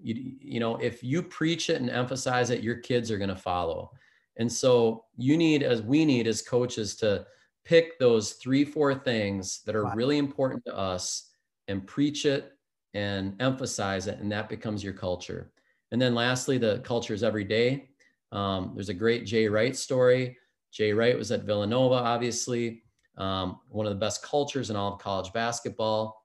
[0.00, 3.36] you, you know if you preach it and emphasize it your kids are going to
[3.36, 3.90] follow
[4.36, 7.26] and so you need as we need as coaches to
[7.64, 11.30] pick those three four things that are really important to us
[11.66, 12.52] and preach it
[12.94, 15.50] and emphasize it and that becomes your culture
[15.92, 17.88] and then lastly the culture is every day
[18.32, 20.36] um, there's a great jay wright story
[20.72, 22.82] jay wright was at villanova obviously
[23.16, 26.24] um, one of the best cultures in all of college basketball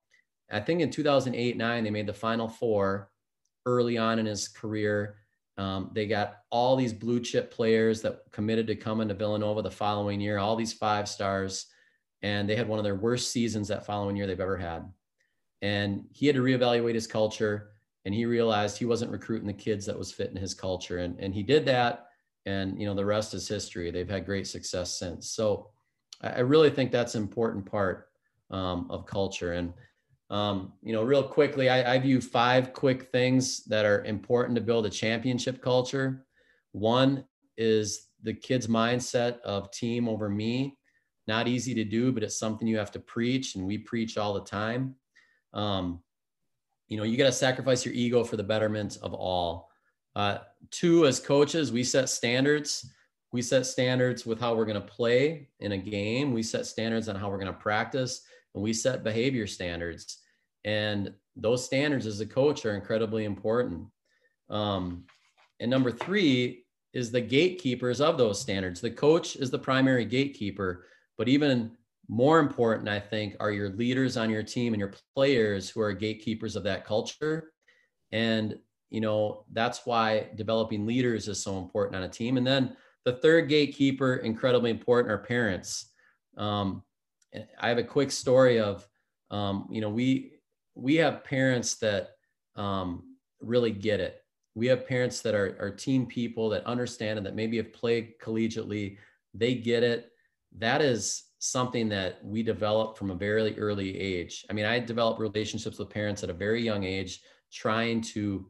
[0.51, 3.09] i think in 2008 9 they made the final four
[3.65, 5.17] early on in his career.
[5.57, 9.71] Um, they got all these blue chip players that committed to coming to Villanova the
[9.71, 11.67] following year, all these five stars,
[12.21, 14.91] and they had one of their worst seasons that following year they've ever had.
[15.61, 17.72] And he had to reevaluate his culture,
[18.05, 21.33] and he realized he wasn't recruiting the kids that was fitting his culture, and and
[21.33, 22.07] he did that.
[22.45, 23.89] And you know the rest is history.
[23.89, 25.31] They've had great success since.
[25.31, 25.69] So
[26.21, 28.07] I, really think that's an important part
[28.49, 29.53] um, of culture.
[29.53, 29.73] And
[30.29, 34.61] um, you know, real quickly, I, I view five quick things that are important to
[34.61, 36.25] build a championship culture.
[36.71, 37.25] One
[37.57, 40.77] is the kids' mindset of team over me.
[41.27, 44.33] Not easy to do, but it's something you have to preach, and we preach all
[44.33, 44.95] the time.
[45.53, 46.02] Um,
[46.93, 49.71] you know, you got to sacrifice your ego for the betterment of all.
[50.15, 50.37] Uh,
[50.69, 52.87] two, as coaches, we set standards.
[53.31, 56.33] We set standards with how we're going to play in a game.
[56.33, 58.21] We set standards on how we're going to practice,
[58.53, 60.19] and we set behavior standards.
[60.65, 63.87] And those standards as a coach are incredibly important.
[64.51, 65.05] Um,
[65.59, 68.81] and number three is the gatekeepers of those standards.
[68.81, 70.85] The coach is the primary gatekeeper,
[71.17, 71.71] but even
[72.07, 75.93] more important, I think, are your leaders on your team and your players who are
[75.93, 77.51] gatekeepers of that culture.
[78.11, 78.57] And,
[78.89, 82.37] you know, that's why developing leaders is so important on a team.
[82.37, 85.91] And then the third gatekeeper, incredibly important, are parents.
[86.37, 86.83] Um,
[87.59, 88.87] I have a quick story of,
[89.31, 90.33] um, you know, we
[90.75, 92.11] we have parents that
[92.55, 93.03] um,
[93.41, 94.23] really get it.
[94.55, 98.19] We have parents that are, are team people that understand and that maybe have played
[98.19, 98.97] collegiately.
[99.33, 100.11] They get it.
[100.57, 104.45] That is something that we develop from a very early age.
[104.49, 107.19] I mean, I developed relationships with parents at a very young age,
[107.51, 108.47] trying to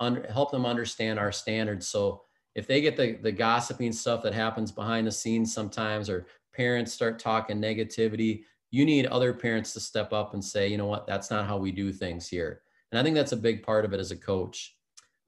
[0.00, 1.88] under, help them understand our standards.
[1.88, 6.26] So if they get the, the gossiping stuff that happens behind the scenes sometimes, or
[6.54, 10.84] parents start talking negativity, you need other parents to step up and say, you know
[10.84, 12.60] what, that's not how we do things here.
[12.92, 14.76] And I think that's a big part of it as a coach.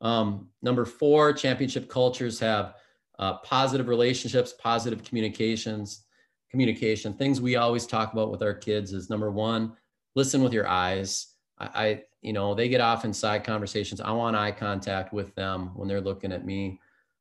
[0.02, 2.74] Um, number four, championship cultures have
[3.18, 6.04] uh, positive relationships, positive communications,
[6.50, 7.14] communication.
[7.14, 9.72] Things we always talk about with our kids is number one,
[10.14, 11.34] listen with your eyes.
[11.58, 14.00] I, I you know, they get off in side conversations.
[14.00, 16.80] I want eye contact with them when they're looking at me.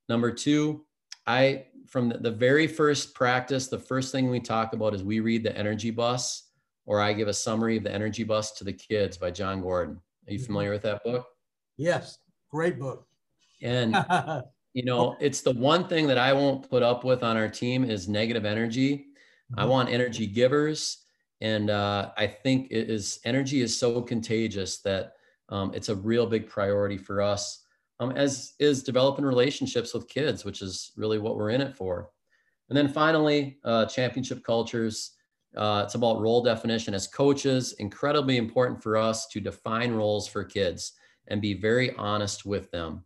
[0.09, 0.85] Number two,
[1.25, 5.19] I from the, the very first practice, the first thing we talk about is we
[5.19, 6.49] read the energy bus,
[6.85, 10.01] or I give a summary of the energy bus to the kids by Jon Gordon.
[10.27, 10.45] Are you mm-hmm.
[10.45, 11.27] familiar with that book?
[11.77, 13.05] Yes, great book.
[13.61, 13.95] And
[14.73, 17.89] you know, it's the one thing that I won't put up with on our team
[17.89, 19.06] is negative energy.
[19.55, 19.69] I mm-hmm.
[19.69, 21.03] want energy givers.
[21.41, 25.13] And uh, I think it is energy is so contagious that
[25.49, 27.63] um, it's a real big priority for us,
[27.99, 32.09] um, as is developing relationships with kids, which is really what we're in it for.
[32.69, 35.11] And then finally, uh, championship cultures.
[35.55, 37.73] Uh, it's about role definition as coaches.
[37.79, 40.93] Incredibly important for us to define roles for kids
[41.27, 43.03] and be very honest with them.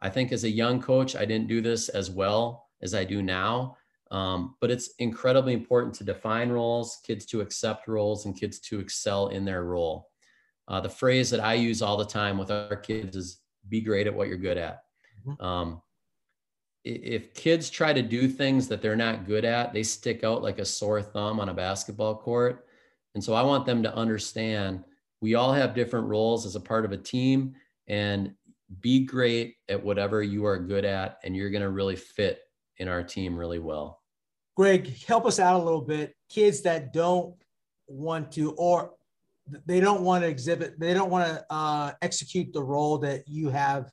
[0.00, 3.22] I think as a young coach, I didn't do this as well as I do
[3.22, 3.76] now.
[4.12, 8.78] Um, but it's incredibly important to define roles, kids to accept roles, and kids to
[8.78, 10.10] excel in their role.
[10.68, 14.06] Uh, the phrase that I use all the time with our kids is be great
[14.06, 14.82] at what you're good at.
[15.26, 15.42] Mm-hmm.
[15.42, 15.82] Um,
[16.84, 20.58] if kids try to do things that they're not good at, they stick out like
[20.58, 22.66] a sore thumb on a basketball court.
[23.14, 24.84] And so I want them to understand
[25.20, 27.54] we all have different roles as a part of a team
[27.86, 28.34] and
[28.80, 32.40] be great at whatever you are good at, and you're going to really fit
[32.78, 34.01] in our team really well.
[34.56, 36.14] Greg, help us out a little bit.
[36.28, 37.34] Kids that don't
[37.86, 38.92] want to, or
[39.66, 43.48] they don't want to exhibit, they don't want to uh, execute the role that you
[43.48, 43.90] have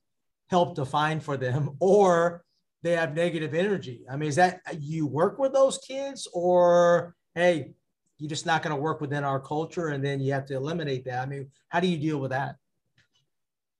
[0.49, 2.43] helped define for them, or
[2.81, 4.05] they have negative energy.
[4.09, 7.73] I mean, is that you work with those kids, or hey,
[8.17, 11.05] you're just not going to work within our culture, and then you have to eliminate
[11.05, 11.21] that?
[11.21, 12.55] I mean, how do you deal with that?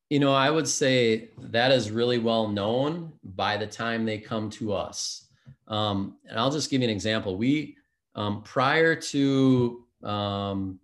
[0.10, 4.50] You know, I would say that is really well known by the time they come
[4.52, 5.29] to us.
[5.70, 7.38] Um, and I'll just give you an example.
[7.38, 7.78] We,
[8.16, 10.80] um, prior to um,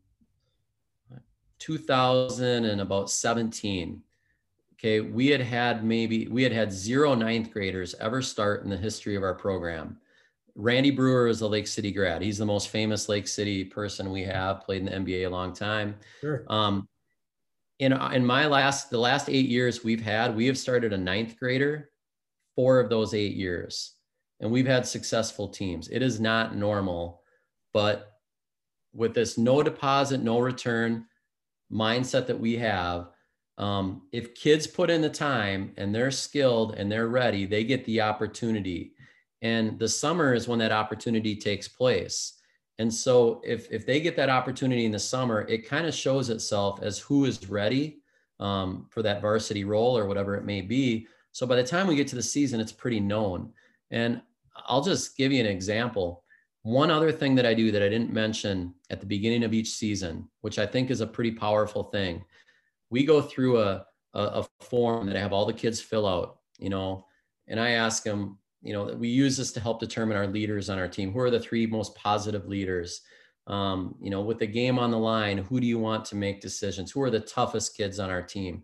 [1.59, 4.01] 2000 and about 17,
[4.73, 8.77] okay, we had had maybe, we had had zero ninth graders ever start in the
[8.77, 9.97] history of our program.
[10.53, 12.21] Randy Breuer is a Lake City grad.
[12.21, 15.51] He's the most famous Lake City person we have, played in the NBA a long
[15.51, 15.95] time.
[16.21, 16.45] Sure.
[16.47, 16.87] Um,
[17.79, 21.37] in, in my last, the last eight years we've had, we have started a ninth
[21.37, 21.89] grader,
[22.55, 23.94] four of those eight years
[24.45, 25.87] and we've had successful teams.
[25.87, 27.23] It is not normal,
[27.73, 28.19] but
[28.93, 31.07] with this no deposit, no return
[31.71, 33.07] mindset that we have,
[33.57, 37.83] um, if kids put in the time and they're skilled and they're ready, they get
[37.85, 38.93] the opportunity.
[39.41, 42.33] And the summer is when that opportunity takes place.
[42.77, 46.29] And so if, if they get that opportunity in the summer, it kind of shows
[46.29, 47.97] itself as who is ready
[48.39, 51.07] um, for that varsity role or whatever it may be.
[51.31, 53.51] So by the time we get to the season, it's pretty known.
[53.89, 54.21] And
[54.55, 56.23] I'll just give you an example.
[56.63, 59.71] One other thing that I do that I didn't mention at the beginning of each
[59.71, 62.23] season, which I think is a pretty powerful thing,
[62.89, 66.39] we go through a, a, a form that I have all the kids fill out,
[66.57, 67.05] you know,
[67.47, 70.79] and I ask them, you know, we use this to help determine our leaders on
[70.79, 71.11] our team.
[71.11, 73.01] Who are the three most positive leaders?
[73.45, 76.41] Um, you know, with the game on the line, who do you want to make
[76.41, 76.91] decisions?
[76.91, 78.63] Who are the toughest kids on our team?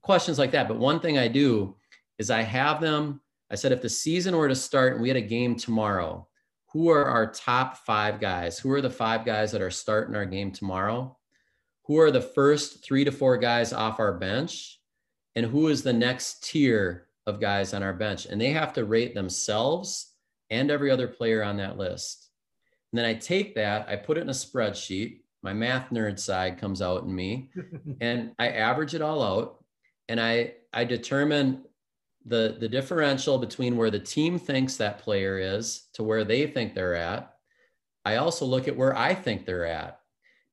[0.00, 0.66] Questions like that.
[0.66, 1.76] But one thing I do
[2.18, 3.20] is I have them
[3.52, 6.26] I said, if the season were to start and we had a game tomorrow,
[6.72, 8.58] who are our top five guys?
[8.58, 11.18] Who are the five guys that are starting our game tomorrow?
[11.84, 14.80] Who are the first three to four guys off our bench?
[15.36, 18.24] And who is the next tier of guys on our bench?
[18.24, 20.14] And they have to rate themselves
[20.48, 22.30] and every other player on that list.
[22.90, 25.20] And then I take that, I put it in a spreadsheet.
[25.42, 27.50] My math nerd side comes out in me,
[28.00, 29.64] and I average it all out.
[30.08, 31.64] And I I determine
[32.26, 36.74] the the differential between where the team thinks that player is to where they think
[36.74, 37.34] they're at.
[38.04, 40.00] I also look at where i think they're at.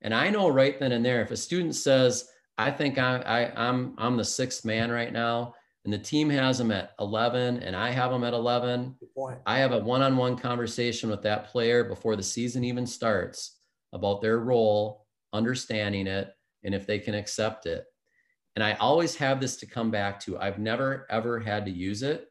[0.02, 3.68] And i know right then and there if a student says i think I, I
[3.68, 5.54] i'm i'm the sixth man right now
[5.84, 8.96] and the team has them at 11 and i have them at 11
[9.46, 13.58] i have a one-on-one conversation with that player before the season even starts
[13.92, 17.84] about their role understanding it and if they can accept it
[18.56, 20.38] and I always have this to come back to.
[20.38, 22.28] I've never ever had to use it,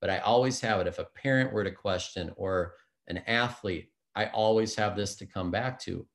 [0.00, 0.86] but I always have it.
[0.86, 2.74] If a parent were to question or
[3.08, 6.06] an athlete, I always have this to come back to.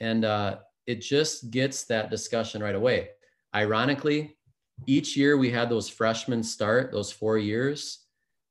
[0.00, 3.10] And uh, it just gets that discussion right away.
[3.54, 4.36] Ironically,
[4.86, 8.00] each year we had those freshmen start, those four years.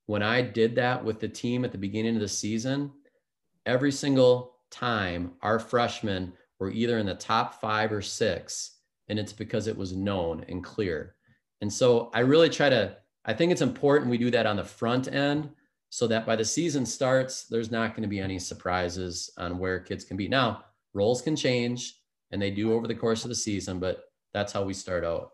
[0.06, 2.90] When I did that with the team at the beginning of the season,
[3.66, 8.73] every single time our freshmen were either in the top five or six
[9.08, 11.14] and it's because it was known and clear.
[11.60, 14.64] And so I really try to, I think it's important we do that on the
[14.64, 15.50] front end
[15.90, 19.78] so that by the season starts, there's not going to be any surprises on where
[19.78, 20.28] kids can be.
[20.28, 24.52] Now, roles can change and they do over the course of the season, but that's
[24.52, 25.30] how we start out.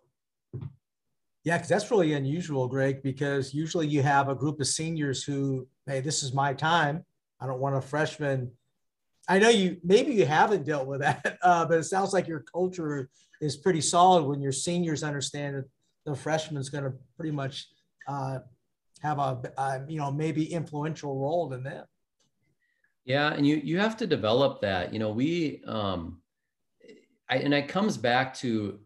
[1.45, 5.67] Yeah, because that's really unusual, Greg, because usually you have a group of seniors who,
[5.87, 7.03] hey, this is my time.
[7.41, 8.53] I don't want a freshman.
[9.31, 12.41] I know you maybe you haven't dealt with that, uh, but it sounds like your
[12.41, 13.09] culture
[13.41, 15.65] is pretty solid when your seniors understand that
[16.05, 17.69] the freshman's going to pretty much
[18.09, 18.41] uh,
[19.03, 21.85] have a, a, you know maybe influential role in them.
[23.05, 24.93] Yeah, and you you have to develop that.
[24.93, 26.21] You know, we um,
[27.31, 28.81] I, and it comes back to,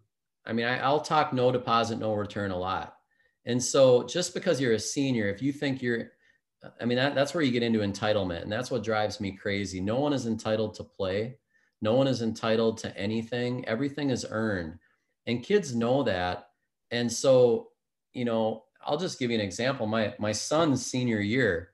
[0.45, 2.95] I mean, I, I'll talk no deposit, no return a lot.
[3.47, 6.13] And so just because you're a senior, if you think you're,
[6.81, 8.43] I mean, that, that's where you get into entitlement.
[8.43, 9.81] And that's what drives me crazy.
[9.81, 11.39] No one is entitled to play.
[11.83, 13.67] No one is entitled to anything.
[13.67, 14.79] Everything is earned.
[15.27, 16.49] And kids know that.
[16.91, 17.69] And so,
[18.13, 19.87] you know, I'll just give you an example.
[19.87, 21.71] My my son's senior year,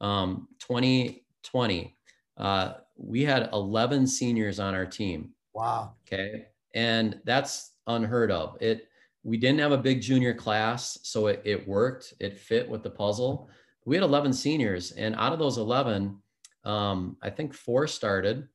[0.00, 1.96] um, 2020,
[2.38, 5.30] uh, we had 11 seniors on our team.
[5.52, 5.94] Wow.
[6.06, 6.46] Okay.
[6.74, 8.56] And that's unheard of.
[8.60, 8.88] It
[9.22, 12.12] we didn't have a big junior class, so it, it worked.
[12.20, 13.48] It fit with the puzzle.
[13.84, 16.16] We had 11 seniors, and out of those 11,
[16.64, 18.48] um, I think four started,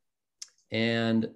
[0.71, 1.29] and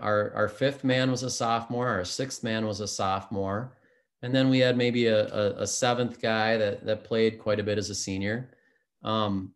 [0.00, 3.76] our our fifth man was a sophomore our sixth man was a sophomore
[4.22, 7.62] and then we had maybe a, a, a seventh guy that that played quite a
[7.62, 8.52] bit as a senior.
[9.02, 9.52] Um,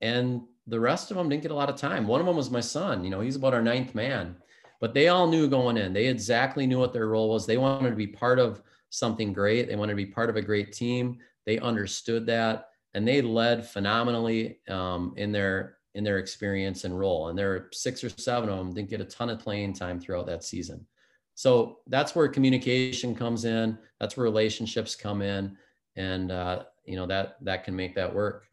[0.00, 2.06] and the rest of them didn't get a lot of time.
[2.06, 4.36] One of them was my son you know he's about our ninth man
[4.80, 5.92] but they all knew going in.
[5.92, 7.46] They exactly knew what their role was.
[7.46, 9.68] They wanted to be part of something great.
[9.68, 11.18] They wanted to be part of a great team.
[11.46, 17.28] They understood that and they led phenomenally um, in their in their experience and role.
[17.28, 19.98] And there are six or seven of them didn't get a ton of playing time
[19.98, 20.86] throughout that season.
[21.34, 23.78] So that's where communication comes in.
[24.00, 25.56] That's where relationships come in,
[25.96, 28.46] and uh, you know that that can make that work.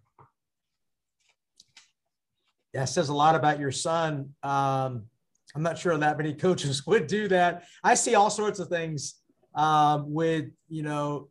[2.74, 4.34] Yeah, says a lot about your son.
[4.44, 5.06] Um,
[5.56, 7.64] I'm not sure that many coaches would do that.
[7.84, 9.16] I see all sorts of things
[9.56, 11.30] um, with you know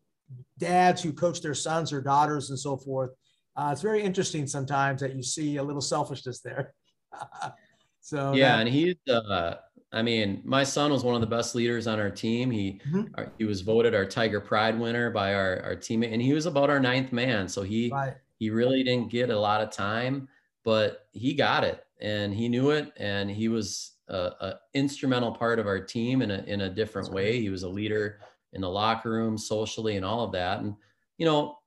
[0.59, 3.11] dads who coach their sons or daughters and so forth
[3.57, 6.75] uh, it's very interesting sometimes that you see a little selfishness there.
[8.01, 9.57] so yeah, that, and he's uh,
[9.93, 12.51] I mean, my son was one of the best leaders on our team.
[12.51, 13.25] He mm-hmm.
[13.39, 16.69] he was voted our Tiger Pride winner by our our teammate, and he was about
[16.69, 17.47] our ninth man.
[17.47, 18.15] So he right.
[18.39, 20.29] he really didn't get a lot of time,
[20.65, 25.61] but he got it, and he knew it, and he was a, a instrumental part
[25.61, 27.33] of our team in a in a different That's way.
[27.33, 27.41] Right.
[27.41, 28.19] He was a leader
[28.55, 30.61] in the locker room, socially, and all of that.
[30.61, 30.75] And
[31.19, 31.59] you know,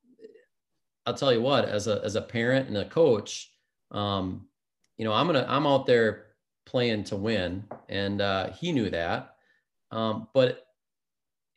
[1.05, 3.51] I'll tell you what, as a as a parent and a coach,
[3.91, 4.47] um,
[4.97, 6.25] you know, I'm gonna I'm out there
[6.65, 9.35] playing to win, and uh, he knew that.
[9.91, 10.65] Um, but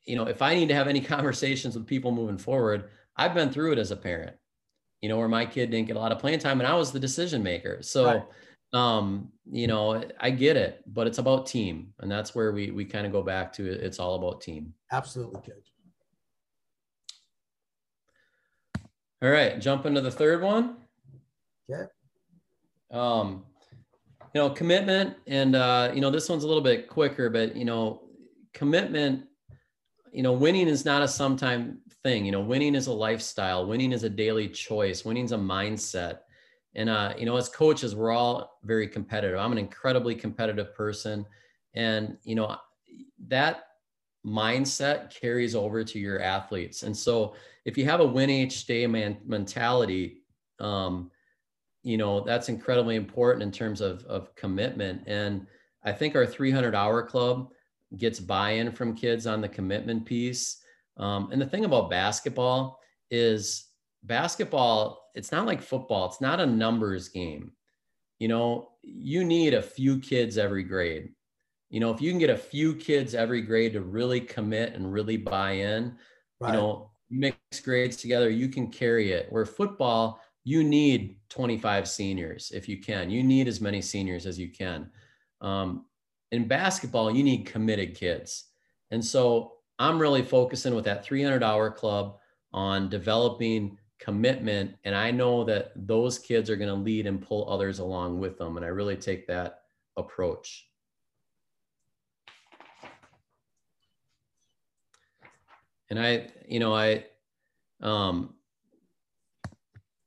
[0.04, 3.50] you know, if I need to have any conversations with people moving forward, I've been
[3.50, 4.36] through it as a parent.
[5.00, 6.92] You know, where my kid didn't get a lot of playing time, and I was
[6.92, 7.82] the decision maker.
[7.82, 8.04] So.
[8.04, 8.24] Right.
[8.72, 12.84] Um, you know, I get it, but it's about team, and that's where we we
[12.84, 13.82] kind of go back to it.
[13.82, 14.74] It's all about team.
[14.92, 15.72] Absolutely, coach.
[19.22, 20.76] All right, jump into the third one.
[21.68, 21.86] Yeah.
[22.90, 23.44] Um,
[24.34, 27.64] you know, commitment, and uh, you know, this one's a little bit quicker, but you
[27.64, 28.02] know,
[28.54, 29.26] commitment.
[30.12, 32.24] you know, winning is not a sometime thing.
[32.24, 33.66] You know, winning is a lifestyle.
[33.66, 35.04] Winning is a daily choice.
[35.04, 36.20] Winning is a mindset.
[36.74, 39.38] And uh, you know, as coaches, we're all very competitive.
[39.38, 41.26] I'm an incredibly competitive person,
[41.74, 42.56] and you know,
[43.28, 43.64] that
[44.24, 46.82] mindset carries over to your athletes.
[46.84, 50.22] And so, if you have a win each day man- mentality,
[50.60, 51.10] um,
[51.82, 55.02] you know, that's incredibly important in terms of of commitment.
[55.06, 55.46] And
[55.84, 57.50] I think our 300 hour club
[57.96, 60.62] gets buy-in from kids on the commitment piece.
[60.96, 63.69] Um, and the thing about basketball is
[64.02, 67.52] basketball, it's not like football, it's not a numbers game.
[68.18, 71.10] You know, you need a few kids every grade.
[71.70, 74.92] You know, if you can get a few kids every grade to really commit and
[74.92, 75.96] really buy in,
[76.40, 76.50] right.
[76.50, 79.26] you know, mix grades together, you can carry it.
[79.30, 83.10] Where football, you need 25 seniors if you can.
[83.10, 84.90] You need as many seniors as you can.
[85.40, 85.86] Um,
[86.32, 88.46] in basketball, you need committed kids.
[88.90, 92.18] And so I'm really focusing with that 300 hour club
[92.52, 94.74] on developing commitment.
[94.84, 98.38] And I know that those kids are going to lead and pull others along with
[98.38, 98.56] them.
[98.56, 99.62] And I really take that
[99.96, 100.66] approach.
[105.90, 107.04] And I, you know, I,
[107.82, 108.34] um,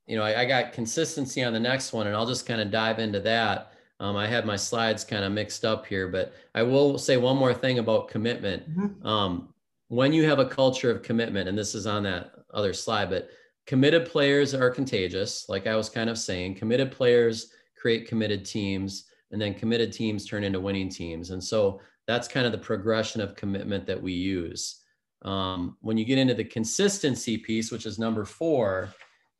[0.07, 2.71] you know, I, I got consistency on the next one, and I'll just kind of
[2.71, 3.73] dive into that.
[3.99, 7.37] Um, I had my slides kind of mixed up here, but I will say one
[7.37, 8.69] more thing about commitment.
[8.69, 9.05] Mm-hmm.
[9.05, 9.53] Um,
[9.89, 13.29] when you have a culture of commitment, and this is on that other slide, but
[13.65, 15.47] committed players are contagious.
[15.49, 20.25] Like I was kind of saying, committed players create committed teams, and then committed teams
[20.25, 21.31] turn into winning teams.
[21.31, 24.81] And so that's kind of the progression of commitment that we use.
[25.23, 28.93] Um, when you get into the consistency piece, which is number four,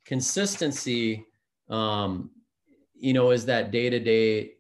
[0.06, 1.26] consistency,
[1.70, 2.32] um,
[2.96, 4.54] you know, is that day to day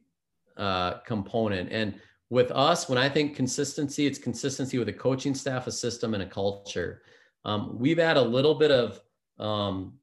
[1.05, 1.71] component.
[1.71, 1.99] And
[2.29, 6.23] with us, when I think consistency, it's consistency with a coaching staff, a system, and
[6.23, 7.01] a culture.
[7.45, 9.01] Um, we've had a little bit of
[9.39, 9.93] um,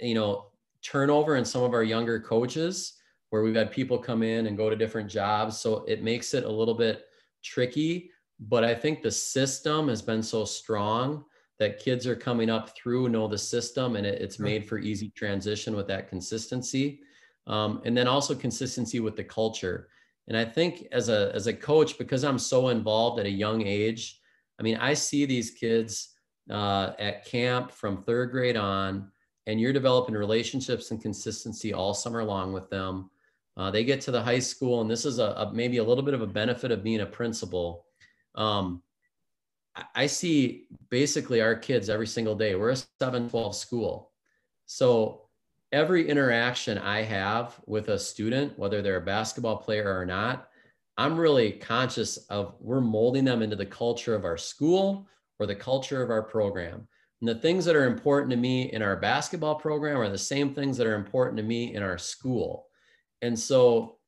[0.00, 0.46] you know,
[0.82, 2.94] turnover in some of our younger coaches
[3.30, 5.58] where we've had people come in and go to different jobs.
[5.58, 7.04] So it makes it a little bit
[7.42, 8.10] tricky.
[8.40, 11.24] But I think the system has been so strong
[11.58, 15.10] that kids are coming up through, know the system, and it, it's made for easy
[15.10, 17.00] transition with that consistency.
[17.48, 19.88] Um, and then also consistency with the culture.
[20.28, 23.66] And I think as a as a coach, because I'm so involved at a young
[23.66, 24.20] age,
[24.60, 26.14] I mean, I see these kids
[26.50, 29.10] uh, at camp from third grade on,
[29.46, 33.10] and you're developing relationships and consistency all summer long with them.
[33.56, 36.04] Uh, they get to the high school, and this is a, a, maybe a little
[36.04, 37.86] bit of a benefit of being a principal.
[38.34, 38.82] Um,
[39.94, 42.54] I see basically our kids every single day.
[42.54, 44.12] We're a 712 school.
[44.66, 45.28] So
[45.72, 50.48] every interaction I have with a student, whether they're a basketball player or not,
[50.96, 55.54] I'm really conscious of we're molding them into the culture of our school or the
[55.54, 56.86] culture of our program.
[57.20, 60.54] And the things that are important to me in our basketball program are the same
[60.54, 62.66] things that are important to me in our school.
[63.22, 63.98] And so,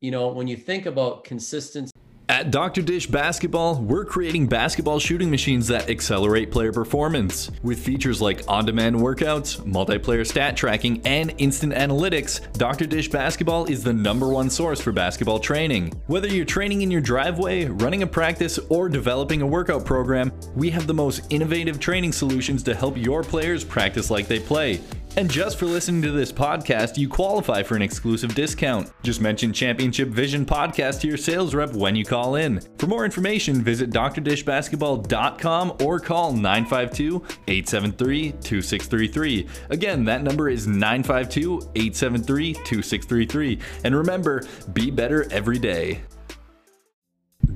[0.00, 1.92] you know, when you think about consistency,
[2.38, 2.82] at Dr.
[2.82, 7.50] Dish Basketball, we're creating basketball shooting machines that accelerate player performance.
[7.64, 12.86] With features like on demand workouts, multiplayer stat tracking, and instant analytics, Dr.
[12.86, 15.92] Dish Basketball is the number one source for basketball training.
[16.06, 20.70] Whether you're training in your driveway, running a practice, or developing a workout program, we
[20.70, 24.80] have the most innovative training solutions to help your players practice like they play.
[25.16, 28.92] And just for listening to this podcast, you qualify for an exclusive discount.
[29.02, 32.60] Just mention Championship Vision Podcast to your sales rep when you call in.
[32.78, 37.16] For more information, visit drdishbasketball.com or call 952
[37.48, 39.48] 873 2633.
[39.70, 43.58] Again, that number is 952 873 2633.
[43.84, 44.42] And remember,
[44.72, 46.02] be better every day.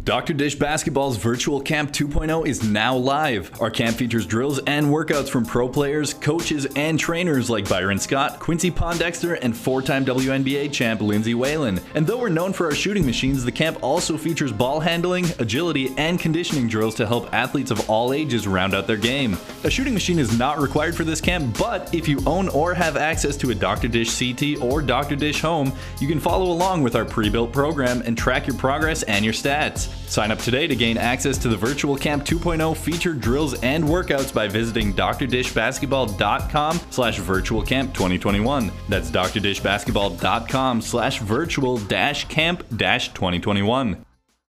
[0.05, 0.35] Dr.
[0.35, 3.53] Dish Basketball's Virtual Camp 2.0 is now live.
[3.63, 8.41] Our camp features drills and workouts from pro players, coaches, and trainers like Byron Scott,
[8.41, 11.79] Quincy Pondexter, and four time WNBA champ Lindsay Whalen.
[11.95, 15.95] And though we're known for our shooting machines, the camp also features ball handling, agility,
[15.97, 19.39] and conditioning drills to help athletes of all ages round out their game.
[19.63, 22.97] A shooting machine is not required for this camp, but if you own or have
[22.97, 23.87] access to a Dr.
[23.87, 25.15] Dish CT or Dr.
[25.15, 29.05] Dish Home, you can follow along with our pre built program and track your progress
[29.05, 29.92] and your stats.
[30.07, 34.33] Sign up today to gain access to the Virtual Camp 2.0 featured drills and workouts
[34.33, 38.71] by visiting drdishbasketball.com slash virtualcamp 2021.
[38.89, 44.05] That's drdishbasketball.com slash virtual dash camp dash 2021.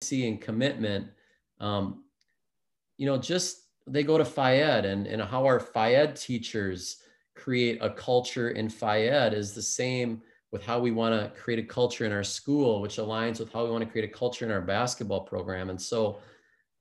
[0.01, 1.09] Seeing commitment,
[1.59, 2.05] um,
[2.97, 6.99] you know, just they go to phy ed and, and how our phy ed teachers
[7.35, 10.21] create a culture in phy ed is the same
[10.51, 13.65] with how we want to create a culture in our school, which aligns with how
[13.65, 15.71] we want to create a culture in our basketball program.
[15.71, 16.21] And so,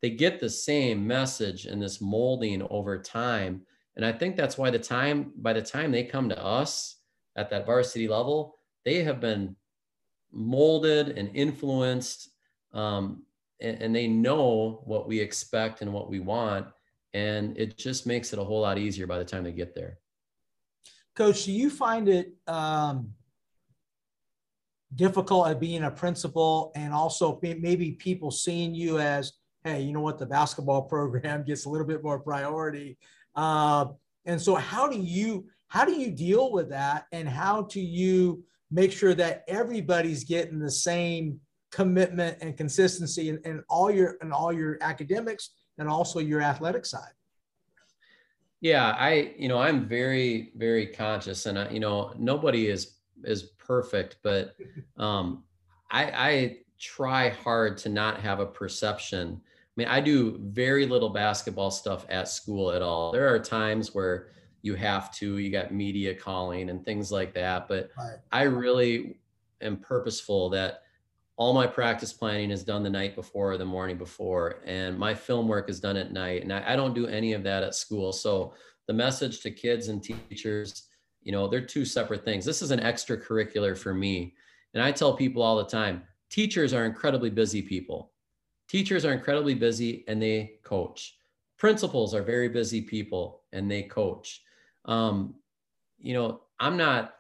[0.01, 3.61] they get the same message and this molding over time.
[3.95, 6.97] And I think that's why the time by the time they come to us
[7.36, 9.55] at that varsity level, they have been
[10.32, 12.30] molded and influenced
[12.74, 13.24] um,
[13.59, 16.68] and, and, they know what we expect and what we want
[17.13, 19.97] and it just makes it a whole lot easier by the time they get there
[21.15, 23.09] coach do you find it um,
[24.95, 29.33] difficult at being a principal and also maybe people seeing you as
[29.63, 32.97] hey you know what the basketball program gets a little bit more priority.
[33.35, 33.85] Uh,
[34.25, 37.05] and so how do you how do you deal with that?
[37.11, 41.39] And how do you make sure that everybody's getting the same
[41.71, 46.85] commitment and consistency in, in all your in all your academics and also your athletic
[46.85, 47.11] side?
[48.61, 53.43] Yeah i you know i'm very very conscious and I, you know nobody is is
[53.57, 54.55] perfect but
[54.97, 55.43] um
[55.91, 59.41] i i try hard to not have a perception.
[59.41, 63.11] I mean i do very little basketball stuff at school at all.
[63.11, 64.30] There are times where
[64.61, 68.18] you have to you got media calling and things like that but right.
[68.32, 69.20] i really
[69.61, 70.82] am purposeful that
[71.38, 75.13] all my practice planning is done the night before or the morning before and my
[75.13, 77.76] film work is done at night and I, I don't do any of that at
[77.76, 78.11] school.
[78.11, 78.53] So
[78.88, 80.86] the message to kids and teachers
[81.28, 84.34] you know they're two separate things this is an extracurricular for me
[84.73, 88.11] and i tell people all the time teachers are incredibly busy people
[88.67, 91.17] teachers are incredibly busy and they coach
[91.57, 94.41] principals are very busy people and they coach
[94.88, 95.36] um,
[95.99, 97.15] you know, I'm not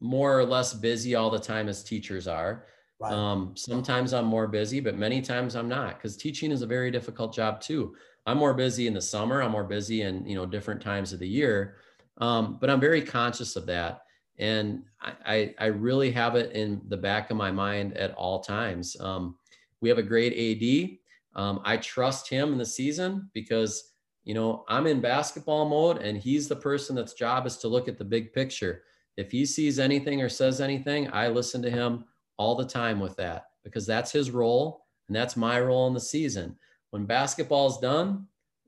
[0.00, 2.66] more or less busy all the time as teachers are.
[2.98, 3.12] Right.
[3.12, 6.90] Um, sometimes I'm more busy, but many times I'm not because teaching is a very
[6.90, 7.94] difficult job too.
[8.26, 9.42] I'm more busy in the summer.
[9.42, 11.76] I'm more busy in, you know, different times of the year.
[12.18, 14.02] Um, but I'm very conscious of that.
[14.38, 18.94] And I, I, really have it in the back of my mind at all times.
[19.00, 19.36] Um,
[19.80, 20.98] we have a great AD.
[21.40, 23.94] Um, I trust him in the season because
[24.26, 27.86] you know, I'm in basketball mode and he's the person that's job is to look
[27.86, 28.82] at the big picture.
[29.16, 32.04] If he sees anything or says anything, I listen to him
[32.36, 36.00] all the time with that because that's his role and that's my role in the
[36.00, 36.56] season.
[36.90, 38.26] When basketball's done,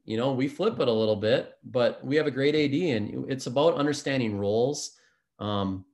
[0.09, 3.31] you know, we flip it a little bit, but we have a great AD and
[3.31, 4.97] it's about understanding roles.
[5.39, 5.85] Um,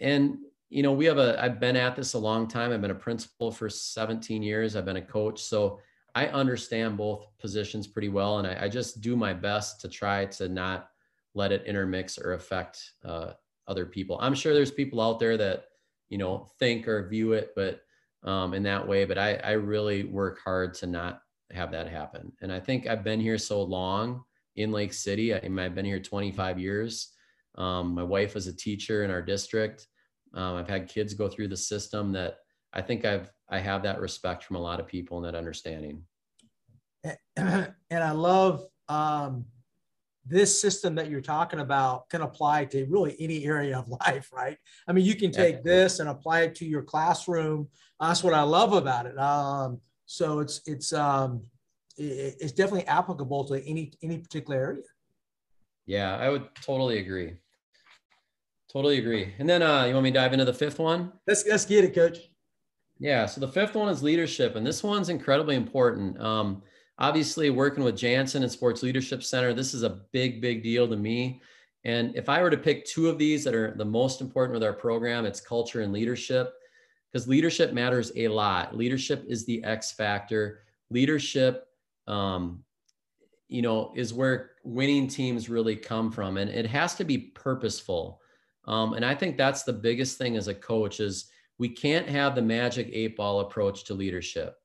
[0.00, 0.38] and
[0.70, 2.72] you know, we have a I've been at this a long time.
[2.72, 4.74] I've been a principal for 17 years.
[4.74, 5.42] I've been a coach.
[5.42, 5.80] So
[6.14, 10.24] I understand both positions pretty well, and I, I, just do my best to try
[10.26, 10.88] to not
[11.34, 13.32] let it intermix or affect uh,
[13.68, 14.16] other people.
[14.20, 15.64] I'm sure there's people out there that
[16.08, 17.82] you know think or view it, but
[18.24, 19.04] um, in that way.
[19.04, 21.20] But I, I really work hard to not
[21.52, 22.32] have that happen.
[22.40, 24.22] And I think I've been here so long
[24.56, 25.34] in Lake City.
[25.34, 27.12] I, I've been here 25 years.
[27.56, 29.86] Um, my wife was a teacher in our district.
[30.34, 32.38] Um, I've had kids go through the system that
[32.72, 36.02] I think I've I have that respect from a lot of people and that understanding.
[37.36, 39.44] And I love um,
[40.24, 44.56] this system that you're talking about can apply to really any area of life, right?
[44.88, 45.60] I mean, you can take yeah.
[45.64, 47.68] this and apply it to your classroom.
[48.00, 49.18] That's what I love about it.
[49.18, 51.42] Um, so it's it's um,
[51.96, 54.82] it, it's definitely applicable to any any particular area.
[55.86, 57.34] Yeah, I would totally agree.
[58.72, 59.34] Totally agree.
[59.38, 61.12] And then uh, you want me to dive into the fifth one?
[61.26, 62.18] Let's let's get it, coach.
[62.98, 63.26] Yeah.
[63.26, 66.20] So the fifth one is leadership, and this one's incredibly important.
[66.20, 66.62] Um,
[66.98, 70.96] obviously, working with Janssen and Sports Leadership Center, this is a big, big deal to
[70.96, 71.40] me.
[71.84, 74.62] And if I were to pick two of these that are the most important with
[74.62, 76.54] our program, it's culture and leadership,
[77.12, 78.76] because leadership matters a lot.
[78.76, 80.60] Leadership is the X factor.
[80.90, 81.66] Leadership,
[82.06, 82.64] um,
[83.48, 88.20] you know, is where winning teams really come from, and it has to be purposeful.
[88.64, 91.26] Um, and I think that's the biggest thing as a coach is
[91.58, 94.56] we can't have the magic eight ball approach to leadership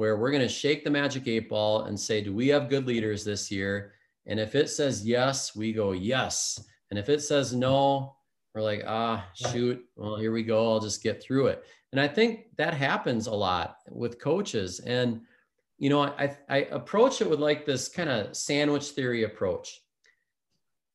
[0.00, 2.86] where we're going to shake the magic eight ball and say, do we have good
[2.86, 3.92] leaders this year?
[4.24, 6.58] And if it says yes, we go yes.
[6.88, 8.16] And if it says no,
[8.54, 10.72] we're like, ah, shoot, well, here we go.
[10.72, 11.64] I'll just get through it.
[11.92, 14.80] And I think that happens a lot with coaches.
[14.80, 15.22] And,
[15.78, 19.80] you know, I, I approach it with like this kind of sandwich theory approach.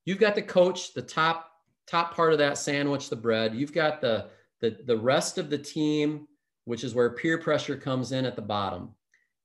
[0.05, 1.49] You've got the coach, the top,
[1.87, 3.55] top part of that sandwich, the bread.
[3.55, 4.29] You've got the
[4.61, 6.27] the, the rest of the team,
[6.65, 8.89] which is where peer pressure comes in at the bottom.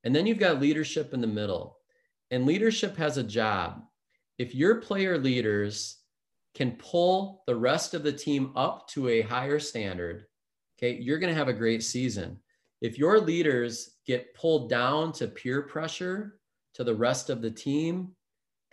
[0.04, 1.76] And then you've got leadership in the middle.
[2.30, 3.82] And leadership has a job.
[4.38, 5.98] If your player leaders
[6.55, 10.24] can pull the rest of the team up to a higher standard,
[10.78, 12.38] okay, you're going to have a great season.
[12.80, 16.38] If your leaders get pulled down to peer pressure
[16.74, 18.12] to the rest of the team,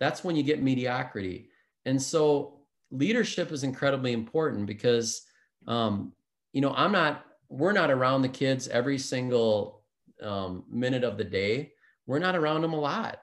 [0.00, 1.50] that's when you get mediocrity.
[1.84, 2.60] And so
[2.90, 5.22] leadership is incredibly important because
[5.66, 6.12] um,
[6.52, 9.82] you know, I'm not, we're not around the kids every single
[10.22, 11.72] um, minute of the day.
[12.06, 13.20] we're not around them a lot.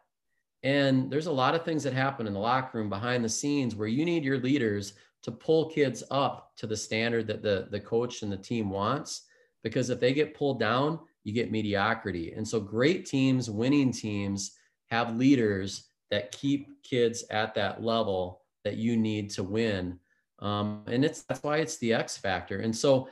[0.65, 3.75] And there's a lot of things that happen in the locker room behind the scenes
[3.75, 7.79] where you need your leaders to pull kids up to the standard that the, the
[7.79, 9.27] coach and the team wants.
[9.63, 12.33] Because if they get pulled down, you get mediocrity.
[12.33, 14.57] And so great teams, winning teams,
[14.89, 19.99] have leaders that keep kids at that level that you need to win.
[20.39, 22.59] Um, and it's that's why it's the X factor.
[22.59, 23.07] And so,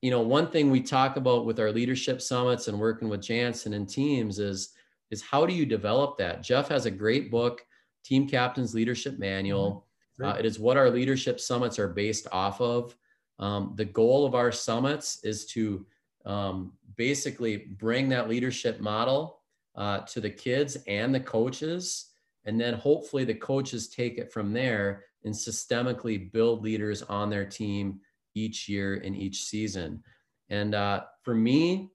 [0.00, 3.74] you know, one thing we talk about with our leadership summits and working with Janssen
[3.74, 4.70] and teams is
[5.10, 6.42] is how do you develop that?
[6.42, 7.64] Jeff has a great book,
[8.04, 9.86] Team Captain's Leadership Manual.
[10.20, 10.30] Mm-hmm.
[10.30, 12.96] Uh, it is what our leadership summits are based off of.
[13.38, 15.86] Um, the goal of our summits is to
[16.26, 19.40] um, basically bring that leadership model
[19.76, 22.10] uh, to the kids and the coaches.
[22.44, 27.44] And then hopefully the coaches take it from there and systemically build leaders on their
[27.44, 28.00] team
[28.34, 30.02] each year in each season.
[30.48, 31.90] And uh, for me,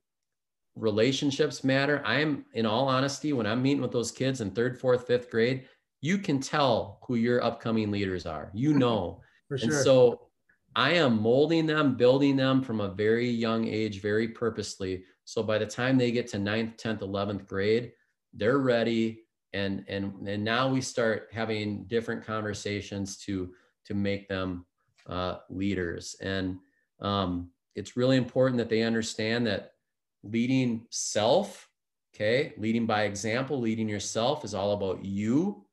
[0.76, 2.02] relationships matter.
[2.06, 5.66] I'm, in all honesty, when I'm meeting with those kids in third, fourth, fifth grade,
[6.02, 8.52] you can tell who your upcoming leaders are.
[8.54, 9.22] You know.
[9.48, 9.74] For sure.
[9.74, 10.28] And so
[10.76, 15.04] I am molding them, building them from a very young age, very purposely.
[15.26, 17.92] So by the time they get to ninth, 10th, 11th grade,
[18.34, 19.24] they're ready.
[19.54, 23.54] And, and, and now we start having different conversations to,
[23.86, 24.66] to make them
[25.08, 26.16] uh, leaders.
[26.22, 26.58] And
[27.00, 29.73] um, it's really important that they understand that
[30.24, 31.70] leading self,
[32.16, 35.66] okay, leading by example, leading yourself is all about you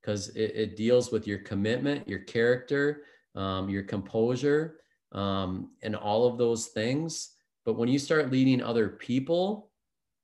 [0.00, 3.02] because it, it deals with your commitment, your character,
[3.34, 4.80] um, your composure,
[5.12, 7.34] um, and all of those things.
[7.64, 9.70] But when you start leading other people,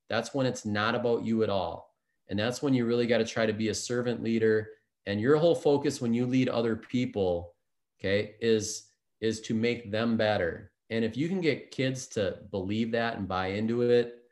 [0.08, 1.94] that's when it's not about you at all.
[2.28, 4.68] And that's when you really got to try to be a servant leader.
[5.06, 7.54] And your whole focus when you lead other people,
[8.00, 8.88] okay, is
[9.20, 10.70] is to make them better.
[10.94, 14.22] And if you can get kids to believe that and buy into it,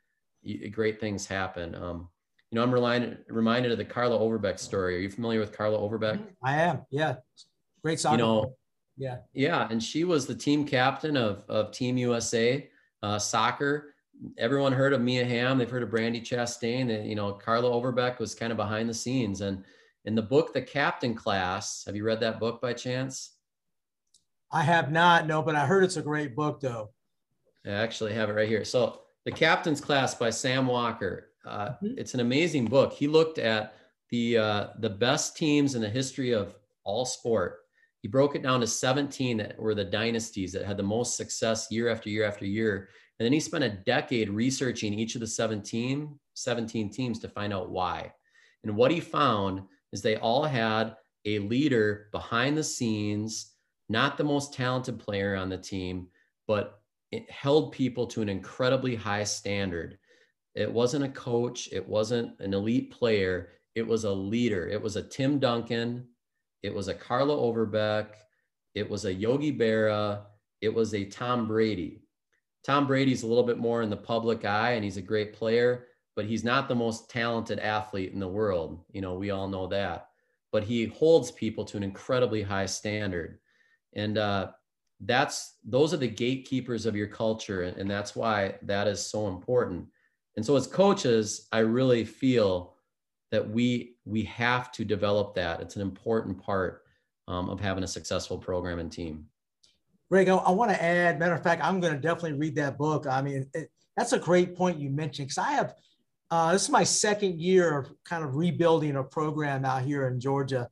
[0.42, 1.74] you, great things happen.
[1.74, 2.08] Um,
[2.50, 4.96] you know, I'm reminded reminded of the Carla Overbeck story.
[4.96, 6.20] Are you familiar with Carla Overbeck?
[6.44, 6.84] I am.
[6.90, 7.16] Yeah,
[7.82, 8.16] great soccer.
[8.16, 8.56] You know,
[8.96, 9.18] yeah.
[9.32, 9.66] Yeah.
[9.70, 12.68] And she was the team captain of, of Team USA
[13.02, 13.94] uh, soccer.
[14.38, 15.58] Everyone heard of Mia Hamm.
[15.58, 16.94] They've heard of Brandi Chastain.
[16.94, 19.40] And, you know, Carla Overbeck was kind of behind the scenes.
[19.40, 19.64] And
[20.04, 23.30] in the book, The Captain Class, have you read that book by chance?
[24.52, 26.90] I have not, no, but I heard it's a great book, though.
[27.66, 28.64] I actually have it right here.
[28.64, 31.30] So, The Captain's Class by Sam Walker.
[31.44, 31.94] Uh, mm-hmm.
[31.96, 32.92] It's an amazing book.
[32.92, 33.74] He looked at
[34.10, 37.62] the uh, the best teams in the history of all sport
[38.02, 41.68] he broke it down to 17 that were the dynasties that had the most success
[41.70, 42.88] year after year after year.
[43.18, 47.52] And then he spent a decade researching each of the 17, 17 teams to find
[47.52, 48.12] out why.
[48.64, 50.96] And what he found is they all had
[51.26, 53.51] a leader behind the scenes,
[53.92, 56.08] not the most talented player on the team,
[56.48, 56.80] but
[57.12, 59.98] it held people to an incredibly high standard.
[60.54, 64.66] It wasn't a coach, it wasn't an elite player, it was a leader.
[64.68, 66.06] It was a Tim Duncan,
[66.62, 68.16] it was a Carla Overbeck,
[68.74, 70.22] it was a Yogi Berra,
[70.60, 72.02] it was a Tom Brady.
[72.64, 75.86] Tom Brady's a little bit more in the public eye and he's a great player,
[76.14, 78.84] but he's not the most talented athlete in the world.
[78.92, 80.08] You know, we all know that.
[80.52, 83.38] But he holds people to an incredibly high standard.
[83.94, 84.52] And uh,
[85.00, 87.62] that's those are the gatekeepers of your culture.
[87.62, 89.88] And that's why that is so important.
[90.36, 92.76] And so as coaches, I really feel
[93.30, 95.60] that we we have to develop that.
[95.60, 96.82] It's an important part
[97.28, 99.26] um, of having a successful program and team.
[100.10, 101.18] Greg, I, I want to add.
[101.18, 103.06] Matter of fact, I'm going to definitely read that book.
[103.06, 105.74] I mean, it, that's a great point you mentioned because I have.
[106.30, 110.18] Uh, this is my second year of kind of rebuilding a program out here in
[110.18, 110.68] Georgia.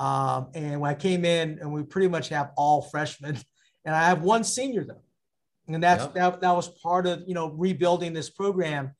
[0.00, 3.38] Um, and when I came in, and we pretty much have all freshmen,
[3.84, 5.02] and I have one senior though,
[5.68, 6.14] and that's yep.
[6.14, 8.92] that, that was part of you know rebuilding this program.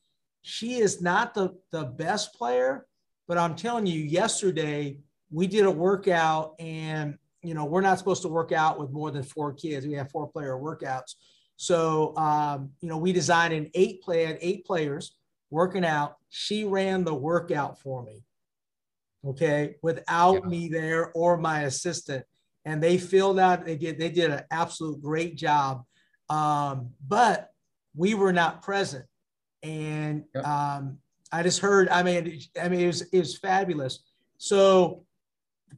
[0.42, 2.86] She is not the the best player,
[3.26, 4.98] but I'm telling you, yesterday
[5.30, 9.10] we did a workout and you know we're not supposed to work out with more
[9.10, 9.86] than four kids.
[9.86, 11.14] We have four player workouts.
[11.56, 15.16] So um, you know we designed an eight play, eight players
[15.48, 16.16] working out.
[16.28, 18.22] She ran the workout for me.
[19.26, 20.48] Okay, without yeah.
[20.48, 22.24] me there or my assistant,
[22.64, 23.66] and they filled out.
[23.66, 23.98] They did.
[23.98, 25.84] They did an absolute great job.
[26.30, 27.50] Um, but
[27.94, 29.04] we were not present,
[29.62, 30.98] and um,
[31.32, 31.88] I just heard.
[31.88, 34.04] I mean, I mean, it was it was fabulous.
[34.38, 35.04] So,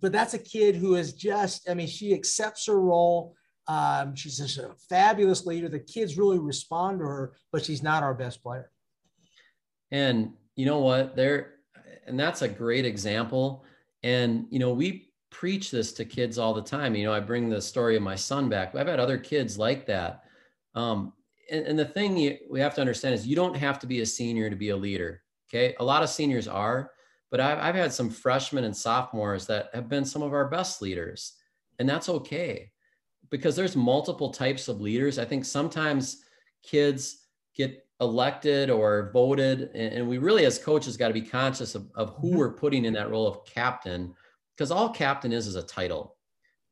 [0.01, 1.68] but that's a kid who is just.
[1.68, 3.34] I mean, she accepts her role.
[3.66, 5.68] Um, she's just a fabulous leader.
[5.68, 8.70] The kids really respond to her, but she's not our best player.
[9.90, 11.16] And you know what?
[11.16, 11.55] There,
[12.07, 13.65] and that's a great example.
[14.03, 16.95] And you know, we preach this to kids all the time.
[16.95, 18.75] You know, I bring the story of my son back.
[18.75, 20.25] I've had other kids like that.
[20.75, 21.13] Um,
[21.51, 24.01] and, and the thing you, we have to understand is you don't have to be
[24.01, 25.23] a senior to be a leader.
[25.49, 25.75] Okay.
[25.81, 26.93] A lot of seniors are,
[27.31, 30.81] but I've, I've had some freshmen and sophomores that have been some of our best
[30.83, 31.35] leaders.
[31.79, 32.71] And that's okay
[33.31, 35.19] because there's multiple types of leaders.
[35.19, 36.25] I think sometimes
[36.63, 41.89] kids get elected or voted, and, we really, as coaches, got to be conscious of,
[41.95, 42.39] of who mm-hmm.
[42.39, 44.13] we're putting in that role of captain
[44.55, 46.17] because all captain is is a title.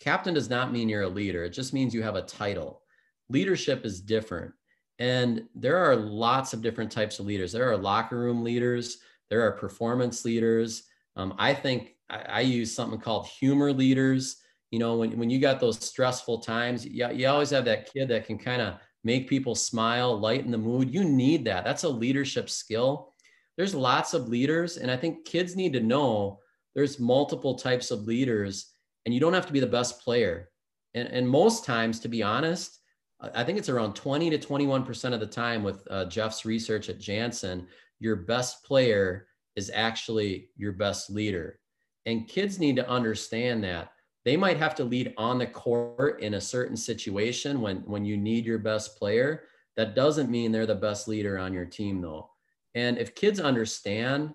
[0.01, 2.83] Captain does not mean you're a leader, it just means you have a title.
[3.29, 4.53] Leadership is different.
[4.99, 7.53] And there are lots of different types of leaders.
[7.53, 8.99] There are locker room leaders,
[9.31, 10.83] there are performance leaders.
[11.17, 14.37] Um, I think I, I, use something called humor leaders.
[14.71, 18.09] You know, when, when you got those stressful times, you, you always have that kid
[18.09, 18.75] that can kind of
[19.05, 20.93] make people smile, lighten the mood.
[20.93, 21.65] You need that.
[21.65, 23.15] That's a leadership skill.
[23.57, 26.41] There's lots of leaders, and I think kids need to know
[26.75, 28.73] there's multiple types of leaders,
[29.05, 30.51] and you don't have to be the best player.
[30.95, 32.79] And, and most times, to be honest,
[33.21, 36.99] I think it's around 20 to 21% of the time with uh, Jeff's research at
[36.99, 37.67] Janssen,
[37.99, 39.27] your best player
[39.57, 41.59] is actually your best leader.
[42.07, 43.91] And kids need to understand that
[44.25, 48.17] they might have to lead on the court in a certain situation when, when you
[48.17, 49.45] need your best player.
[49.77, 52.31] That doesn't mean they're the best leader on your team, though.
[52.75, 54.35] And if kids understand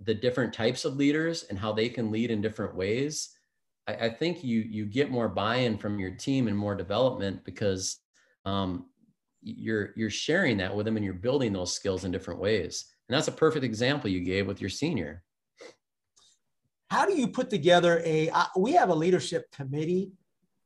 [0.00, 3.30] the different types of leaders and how they can lead in different ways,
[3.86, 7.98] I, I think you you get more buy-in from your team and more development because
[8.44, 8.86] um,
[9.42, 13.16] you're you're sharing that with them and you're building those skills in different ways and
[13.16, 15.22] that's a perfect example you gave with your senior
[16.90, 20.10] how do you put together a uh, we have a leadership committee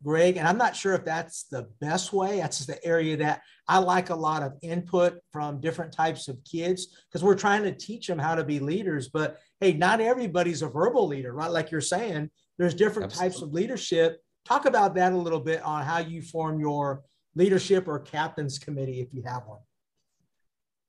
[0.02, 3.42] greg and i'm not sure if that's the best way that's just the area that
[3.68, 7.72] i like a lot of input from different types of kids because we're trying to
[7.72, 11.70] teach them how to be leaders but hey not everybody's a verbal leader right like
[11.70, 13.30] you're saying there's different Absolutely.
[13.30, 17.02] types of leadership talk about that a little bit on how you form your
[17.34, 19.60] leadership or captain's committee if you have one?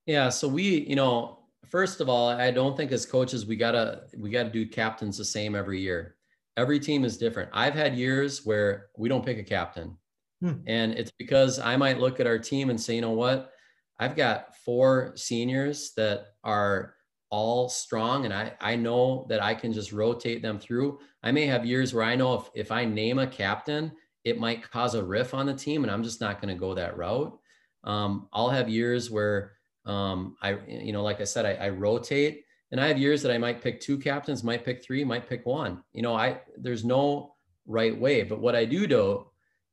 [0.06, 4.04] Yeah, so we, you know, first of all, I don't think as coaches we gotta
[4.18, 6.16] we gotta do captains the same every year.
[6.58, 7.50] Every team is different.
[7.54, 9.98] I've had years where we don't pick a captain,
[10.42, 10.54] hmm.
[10.68, 13.52] and it's because I might look at our team and say, you know what,
[14.00, 16.96] I've got four seniors that are
[17.32, 21.00] all strong and I, I know that I can just rotate them through.
[21.24, 23.94] I may have years where I know if, if I name a captain,
[24.24, 26.76] it might cause a riff on the team, and I'm just not going to go
[26.76, 27.38] that route.
[27.84, 29.54] Um, I'll have years where
[29.86, 33.32] um, I, you know, like I said, I, I, rotate, and I have years that
[33.32, 35.84] I might pick two captains, might pick three, might pick one.
[35.94, 39.28] You know, I there's no right way, but what I do do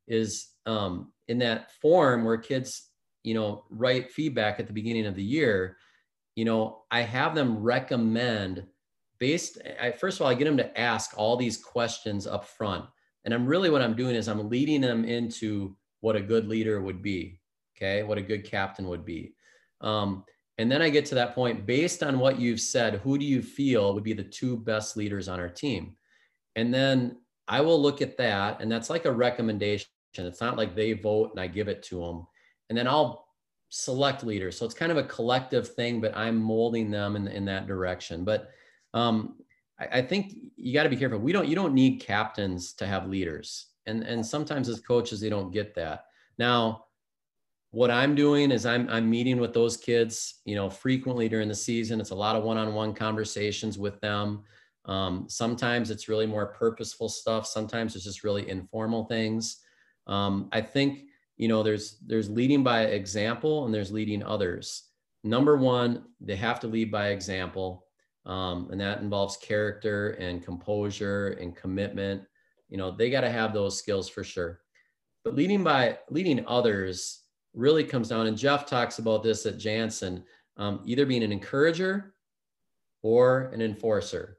[0.06, 2.88] is um, in that form where kids,
[3.22, 5.76] you know, write feedback at the beginning of the year.
[6.34, 8.64] You know, I have them recommend
[9.18, 9.58] based.
[9.80, 12.84] I, first of all, I get them to ask all these questions up front
[13.28, 16.80] and I'm really what I'm doing is I'm leading them into what a good leader
[16.80, 17.40] would be.
[17.76, 18.02] Okay.
[18.02, 19.34] What a good captain would be.
[19.80, 20.24] Um,
[20.58, 23.42] and then I get to that point based on what you've said, who do you
[23.42, 25.96] feel would be the two best leaders on our team?
[26.56, 28.60] And then I will look at that.
[28.60, 29.88] And that's like a recommendation.
[30.16, 32.26] It's not like they vote and I give it to them.
[32.68, 33.28] And then I'll
[33.68, 34.56] select leaders.
[34.56, 38.24] So it's kind of a collective thing, but I'm molding them in, in that direction.
[38.24, 38.50] But
[38.94, 39.36] um,
[39.78, 41.18] I, I think you got to be careful.
[41.18, 45.30] We don't you don't need captains to have leaders, and and sometimes as coaches they
[45.30, 46.06] don't get that.
[46.38, 46.86] Now,
[47.70, 51.54] what I'm doing is I'm I'm meeting with those kids, you know, frequently during the
[51.54, 52.00] season.
[52.00, 54.44] It's a lot of one-on-one conversations with them.
[54.86, 57.46] Um, sometimes it's really more purposeful stuff.
[57.46, 59.58] Sometimes it's just really informal things.
[60.06, 61.04] Um, I think
[61.36, 64.84] you know there's there's leading by example and there's leading others.
[65.24, 67.88] Number one, they have to lead by example
[68.28, 72.22] um, and that involves character and composure and commitment.
[72.68, 74.60] You know, they got to have those skills for sure.
[75.24, 77.22] But leading by leading others
[77.58, 80.24] really comes down, and Jeff talks about this at Janssen,
[80.56, 82.14] um, either being an encourager
[83.02, 84.38] or an enforcer.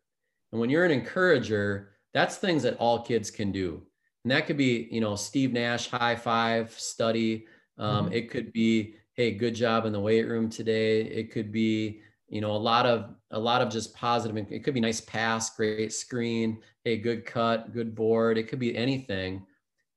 [0.51, 3.83] And when you're an encourager, that's things that all kids can do.
[4.23, 7.45] And that could be, you know, Steve Nash high five study.
[7.77, 8.13] Um, mm-hmm.
[8.13, 11.01] It could be, hey, good job in the weight room today.
[11.01, 14.37] It could be, you know, a lot of a lot of just positive.
[14.49, 18.37] It could be nice pass, great screen, hey, good cut, good board.
[18.37, 19.45] It could be anything.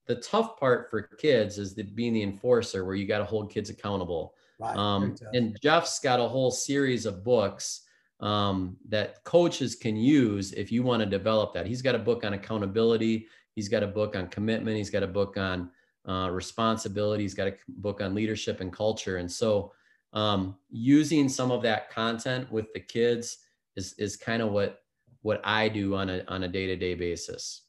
[0.06, 3.52] The tough part for kids is the, being the enforcer, where you got to hold
[3.52, 4.34] kids accountable.
[4.58, 4.76] Right.
[4.76, 7.82] Um, and Jeff's got a whole series of books
[8.20, 11.66] um, that coaches can use if you want to develop that.
[11.66, 13.26] He's got a book on accountability.
[13.54, 14.76] He's got a book on commitment.
[14.76, 15.70] He's got a book on
[16.08, 17.24] uh, responsibility.
[17.24, 19.18] He's got a book on leadership and culture.
[19.18, 19.72] And so
[20.12, 23.38] um, using some of that content with the kids
[23.76, 24.82] is is kind of what
[25.22, 27.61] what I do on a on a day to day basis.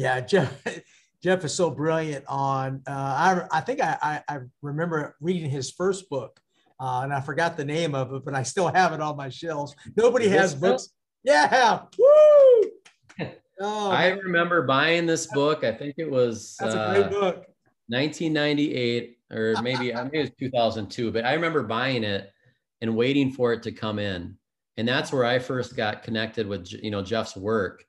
[0.00, 0.64] Yeah, Jeff.
[1.22, 2.82] Jeff is so brilliant on.
[2.86, 6.40] Uh, I I think I, I, I remember reading his first book
[6.80, 9.28] uh, and I forgot the name of it, but I still have it on my
[9.28, 9.76] shelves.
[9.96, 10.88] Nobody has books.
[11.22, 12.70] Yeah, woo!
[13.62, 15.64] Oh, I remember buying this book.
[15.64, 17.46] I think it was that's a great uh, book.
[17.88, 22.32] 1998 or maybe maybe it was 2002, but I remember buying it
[22.80, 24.38] and waiting for it to come in.
[24.78, 27.84] And that's where I first got connected with you know Jeff's work.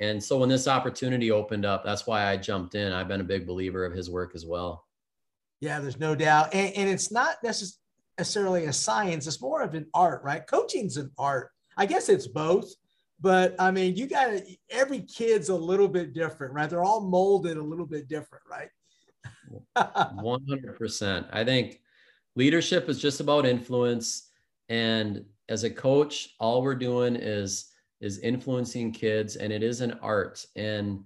[0.00, 2.92] And so when this opportunity opened up, that's why I jumped in.
[2.92, 4.86] I've been a big believer of his work as well.
[5.60, 6.52] Yeah, there's no doubt.
[6.52, 10.46] And, and it's not necessarily a science, it's more of an art, right?
[10.46, 11.50] Coaching's an art.
[11.76, 12.72] I guess it's both.
[13.20, 16.68] But I mean, you got to, every kid's a little bit different, right?
[16.68, 18.68] They're all molded a little bit different, right?
[19.76, 21.28] 100%.
[21.32, 21.80] I think
[22.34, 24.30] leadership is just about influence.
[24.68, 27.70] And as a coach, all we're doing is,
[28.04, 30.44] is influencing kids and it is an art.
[30.56, 31.04] And,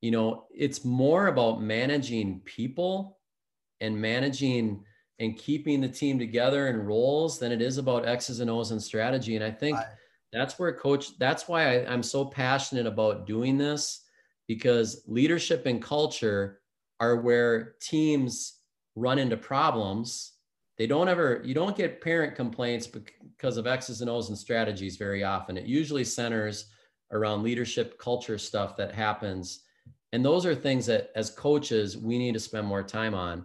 [0.00, 3.18] you know, it's more about managing people
[3.80, 4.84] and managing
[5.18, 8.82] and keeping the team together in roles than it is about X's and O's and
[8.82, 9.36] strategy.
[9.36, 9.86] And I think, right
[10.32, 14.04] that's where coach that's why I, i'm so passionate about doing this
[14.46, 16.60] because leadership and culture
[17.00, 18.60] are where teams
[18.94, 20.32] run into problems
[20.78, 24.96] they don't ever you don't get parent complaints because of x's and o's and strategies
[24.96, 26.66] very often it usually centers
[27.12, 29.60] around leadership culture stuff that happens
[30.12, 33.44] and those are things that as coaches we need to spend more time on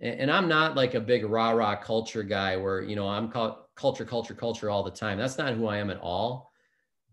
[0.00, 3.30] and, and i'm not like a big rah rah culture guy where you know i'm
[3.30, 5.16] called culture, culture, culture all the time.
[5.16, 6.52] That's not who I am at all.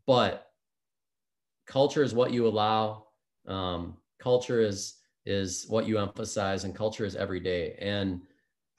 [0.08, 0.48] But
[1.68, 3.06] culture is what you allow.
[3.48, 4.96] Um, culture is
[5.26, 7.76] is what you emphasize, and culture is every day.
[7.80, 8.22] And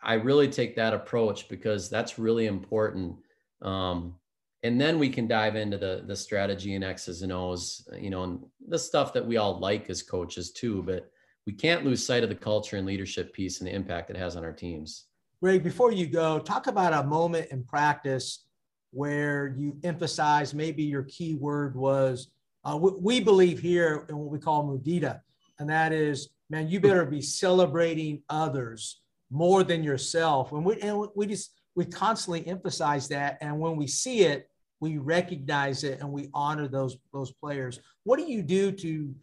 [0.06, 3.16] I really take that approach because that's really important.
[3.60, 4.14] Um,
[4.62, 8.22] and then we can dive into the the strategy and X's and O's, you know,
[8.22, 10.82] and the stuff that we all like as coaches too.
[10.84, 11.10] But
[11.44, 14.36] we can't lose sight of the culture and leadership piece and the impact it has
[14.36, 15.06] on our teams.
[15.42, 18.46] Greg, before you go, talk about a moment in practice
[18.92, 22.28] where you emphasize maybe your key word was
[22.64, 25.20] uh, we believe here in what we call mudita,
[25.58, 29.00] and that is, man, you better be celebrating others
[29.30, 30.52] more than yourself.
[30.52, 34.48] And we and we just we constantly emphasize that, and when we see it,
[34.80, 37.80] we recognize it and we honor those those players.
[38.04, 39.14] What do you do to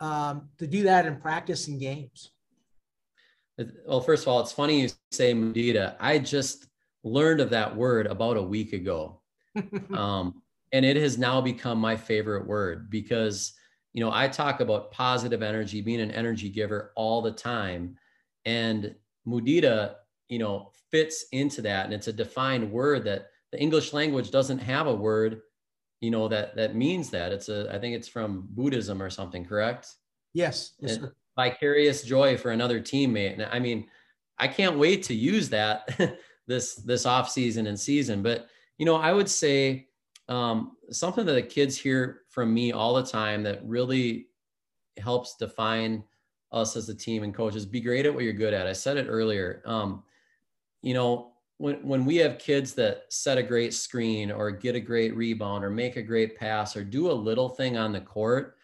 [0.00, 2.32] um, to do that in practice and games?
[3.86, 5.96] Well, first of all, it's funny you say mudita.
[5.98, 6.66] I just
[7.04, 9.20] learned of that word about a week ago.
[9.94, 10.42] um,
[10.72, 13.54] and it has now become my favorite word because,
[13.94, 17.96] you know, I talk about positive energy, being an energy giver all the time.
[18.44, 18.94] And
[19.26, 19.94] mudita,
[20.28, 21.84] you know, fits into that.
[21.84, 25.40] And it's a defined word that the English language doesn't have a word,
[26.00, 27.32] you know, that that means that.
[27.32, 29.94] It's a, I think it's from Buddhism or something, correct?
[30.32, 30.72] Yes.
[30.80, 30.98] yes
[31.36, 33.34] vicarious joy for another teammate.
[33.34, 33.86] And I mean,
[34.38, 38.22] I can't wait to use that this this off season and season.
[38.22, 38.48] But
[38.78, 39.88] you know, I would say
[40.28, 44.28] um, something that the kids hear from me all the time that really
[44.98, 46.02] helps define
[46.52, 47.66] us as a team and coaches.
[47.66, 48.66] Be great at what you're good at.
[48.66, 49.62] I said it earlier.
[49.66, 50.02] Um,
[50.82, 54.80] you know, when when we have kids that set a great screen or get a
[54.80, 58.56] great rebound or make a great pass or do a little thing on the court,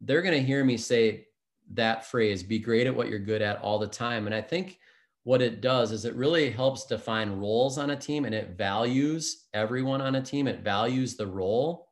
[0.00, 1.26] they're going to hear me say,
[1.72, 4.78] that phrase be great at what you're good at all the time and i think
[5.22, 9.46] what it does is it really helps define roles on a team and it values
[9.54, 11.88] everyone on a team it values the role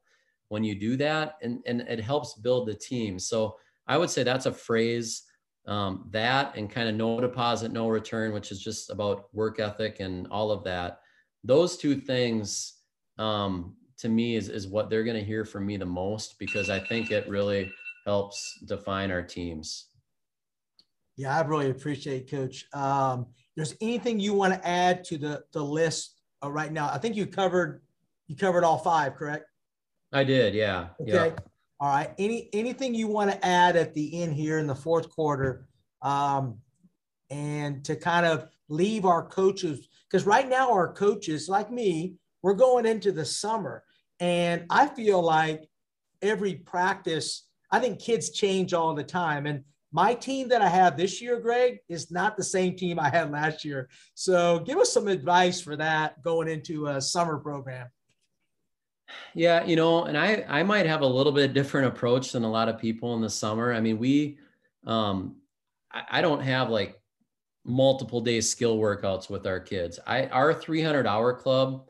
[0.49, 3.57] when you do that and, and it helps build the team so
[3.87, 5.23] i would say that's a phrase
[5.69, 10.01] um, that and kind of no deposit no return which is just about work ethic
[10.01, 11.01] and all of that
[11.45, 12.79] those two things
[13.19, 16.69] um, to me is, is what they're going to hear from me the most because
[16.69, 17.71] i think it really
[18.05, 19.89] helps define our teams.
[21.17, 22.67] Yeah, I really appreciate Coach.
[22.73, 23.27] Um,
[23.57, 26.91] there's anything you want to add to the, the list uh, right now?
[26.93, 27.83] I think you covered
[28.29, 29.45] you covered all five, correct?
[30.13, 30.89] I did, yeah.
[31.01, 31.13] Okay.
[31.13, 31.31] Yeah.
[31.83, 32.15] All right.
[32.17, 35.67] Any anything you want to add at the end here in the fourth quarter,
[36.01, 36.59] um,
[37.29, 42.55] and to kind of leave our coaches because right now our coaches like me, we're
[42.55, 43.83] going into the summer,
[44.21, 45.69] and I feel like
[46.23, 49.47] every practice I think kids change all the time.
[49.47, 53.09] And my team that I have this year, Greg, is not the same team I
[53.09, 53.89] had last year.
[54.15, 57.89] So give us some advice for that going into a summer program.
[59.35, 62.51] Yeah, you know, and I I might have a little bit different approach than a
[62.51, 63.73] lot of people in the summer.
[63.73, 64.39] I mean, we
[64.87, 65.37] um
[65.91, 67.01] I, I don't have like
[67.65, 69.99] multiple day skill workouts with our kids.
[70.07, 71.87] I our 300 hour club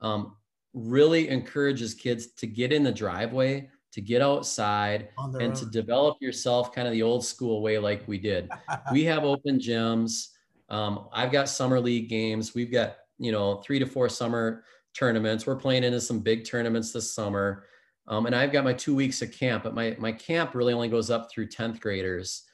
[0.00, 0.36] um
[0.74, 5.54] really encourages kids to get in the driveway to get outside and own.
[5.54, 8.50] to develop yourself kind of the old school way like we did.
[8.92, 10.28] we have open gyms.
[10.68, 12.54] Um, I've got summer league games.
[12.54, 14.64] We've got you know, three to four summer
[14.98, 15.46] tournaments.
[15.46, 17.64] We're playing into some big tournaments this summer.
[18.06, 20.88] Um, and I've got my two weeks of camp, but my, my camp really only
[20.88, 22.44] goes up through 10th graders.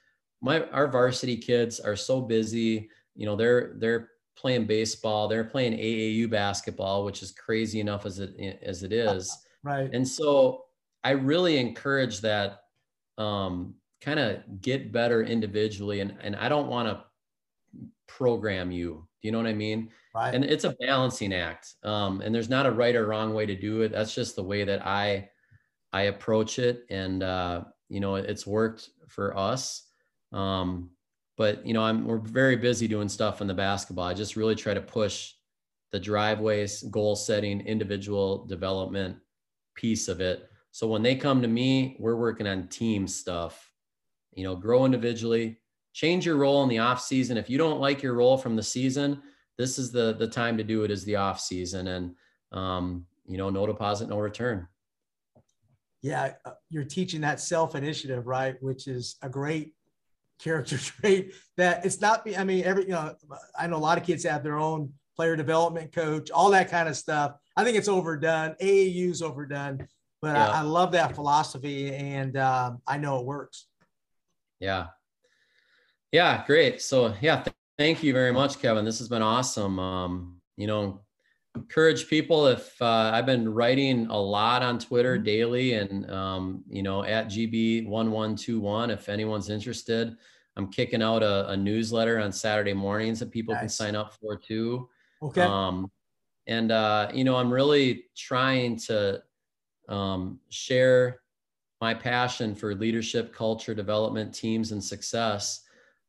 [0.42, 5.74] My, our varsity kids are so busy, you know, they're, they're playing baseball, they're playing
[5.74, 9.36] AAU basketball, which is crazy enough as it, as it is.
[9.66, 9.88] Right.
[9.94, 10.64] And so
[11.04, 12.64] I really encourage that,
[13.16, 16.00] um, kind of get better individually.
[16.00, 17.02] And, and I don't want to
[18.06, 19.06] program you.
[19.20, 19.90] Do you know what I mean?
[20.14, 20.34] Right.
[20.34, 21.74] And it's a balancing act.
[21.82, 23.92] Um, and there's not a right or wrong way to do it.
[23.92, 25.30] That's just the way that I
[25.92, 26.84] I approach it.
[26.90, 29.86] And uh, you know, it's worked for us.
[30.32, 30.90] Um,
[31.36, 34.04] but you know, I'm we're very busy doing stuff in the basketball.
[34.04, 35.32] I just really try to push
[35.90, 39.16] the driveways, goal setting, individual development
[39.74, 40.48] piece of it.
[40.70, 43.72] So when they come to me, we're working on team stuff.
[44.32, 45.58] You know, grow individually,
[45.94, 47.38] change your role in the off season.
[47.38, 49.22] If you don't like your role from the season,
[49.56, 51.86] this is the the time to do it is the off season.
[51.88, 52.14] And
[52.52, 54.68] um, you know no deposit no return.
[56.02, 58.56] Yeah uh, you're teaching that self initiative right?
[58.60, 59.74] Which is a great
[60.42, 63.14] character trait that it's not i mean every you know
[63.56, 66.88] i know a lot of kids have their own player development coach all that kind
[66.88, 67.36] of stuff.
[67.56, 68.56] I think it's overdone.
[68.60, 69.86] AAU's overdone
[70.20, 70.50] but yeah.
[70.50, 73.66] I, I, love that philosophy and um, i know it works.
[74.58, 74.88] Yeah
[76.14, 80.36] yeah great so yeah th- thank you very much kevin this has been awesome um,
[80.56, 81.00] you know
[81.56, 85.24] encourage people if uh, I've been writing a lot on Twitter mm-hmm.
[85.24, 90.16] daily and um, you know at GB1121 if anyone's interested.
[90.56, 93.60] I'm kicking out a, a newsletter on Saturday mornings that people nice.
[93.60, 94.88] can sign up for too.
[95.20, 95.42] Okay.
[95.42, 95.90] Um,
[96.46, 99.22] and uh, you know I'm really trying to
[99.88, 101.20] um, share
[101.80, 105.63] my passion for leadership, culture development, teams, and success.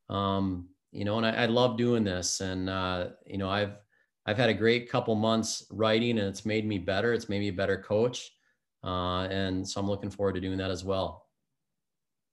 [0.09, 3.73] Um, you know, and I, I love doing this, and uh, you know I've
[4.25, 7.13] I've had a great couple months writing and it's made me better.
[7.13, 8.31] It's made me a better coach.
[8.83, 11.27] Uh, and so I'm looking forward to doing that as well.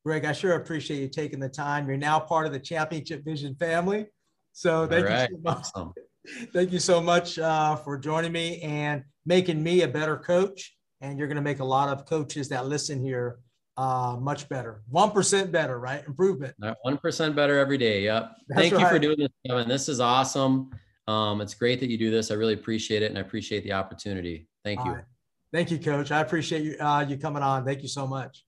[0.04, 1.86] Greg, I sure appreciate you taking the time.
[1.86, 4.06] You're now part of the Championship Vision family.
[4.52, 5.30] So thank right.
[5.30, 5.58] you so much.
[5.58, 5.92] Awesome.
[6.52, 10.76] Thank you so much uh, for joining me and making me a better coach.
[11.00, 13.40] And you're going to make a lot of coaches that listen here
[13.76, 14.82] uh, much better.
[14.92, 16.04] 1% better, right?
[16.06, 16.54] Improvement.
[16.60, 18.04] 1% better every day.
[18.04, 18.32] Yep.
[18.48, 18.82] That's Thank right.
[18.82, 19.68] you for doing this, Kevin.
[19.68, 20.70] This is awesome.
[21.08, 22.30] Um, it's great that you do this.
[22.30, 24.48] I really appreciate it, and I appreciate the opportunity.
[24.64, 24.92] Thank All you.
[24.92, 25.04] Right.
[25.52, 26.10] Thank you, Coach.
[26.10, 27.64] I appreciate you uh, you coming on.
[27.64, 28.44] Thank you so much.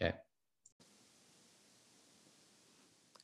[0.00, 0.14] Okay.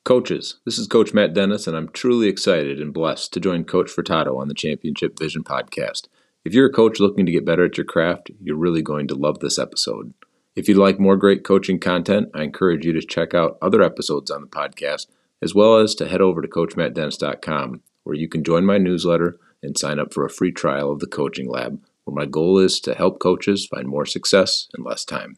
[0.05, 3.91] Coaches, this is Coach Matt Dennis, and I'm truly excited and blessed to join Coach
[3.91, 6.09] Furtado on the Championship Vision podcast.
[6.45, 9.15] If you're a coach looking to get better at your craft, you're really going to
[9.15, 10.13] love this episode.
[10.57, 14.31] If you'd like more great coaching content, I encourage you to check out other episodes
[14.31, 15.07] on the podcast,
[15.43, 19.77] as well as to head over to CoachMattDennis.com where you can join my newsletter and
[19.77, 22.95] sign up for a free trial of the Coaching Lab, where my goal is to
[22.95, 25.37] help coaches find more success in less time.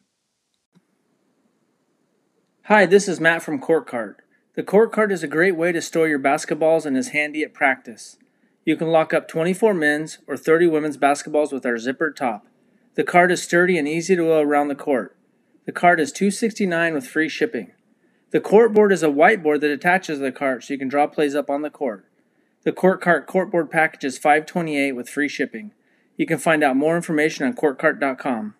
[2.64, 4.18] Hi, this is Matt from Court Cart.
[4.54, 7.54] The Court Cart is a great way to store your basketballs and is handy at
[7.54, 8.18] practice.
[8.66, 12.47] You can lock up 24 men's or 30 women's basketballs with our zippered top.
[12.99, 15.16] The cart is sturdy and easy to go around the court.
[15.66, 17.70] The cart is 269 with free shipping.
[18.32, 21.07] The court board is a whiteboard that attaches to the cart so you can draw
[21.07, 22.07] plays up on the court.
[22.64, 25.70] The Court Cart Courtboard package is 528 with free shipping.
[26.16, 28.57] You can find out more information on courtcart.com.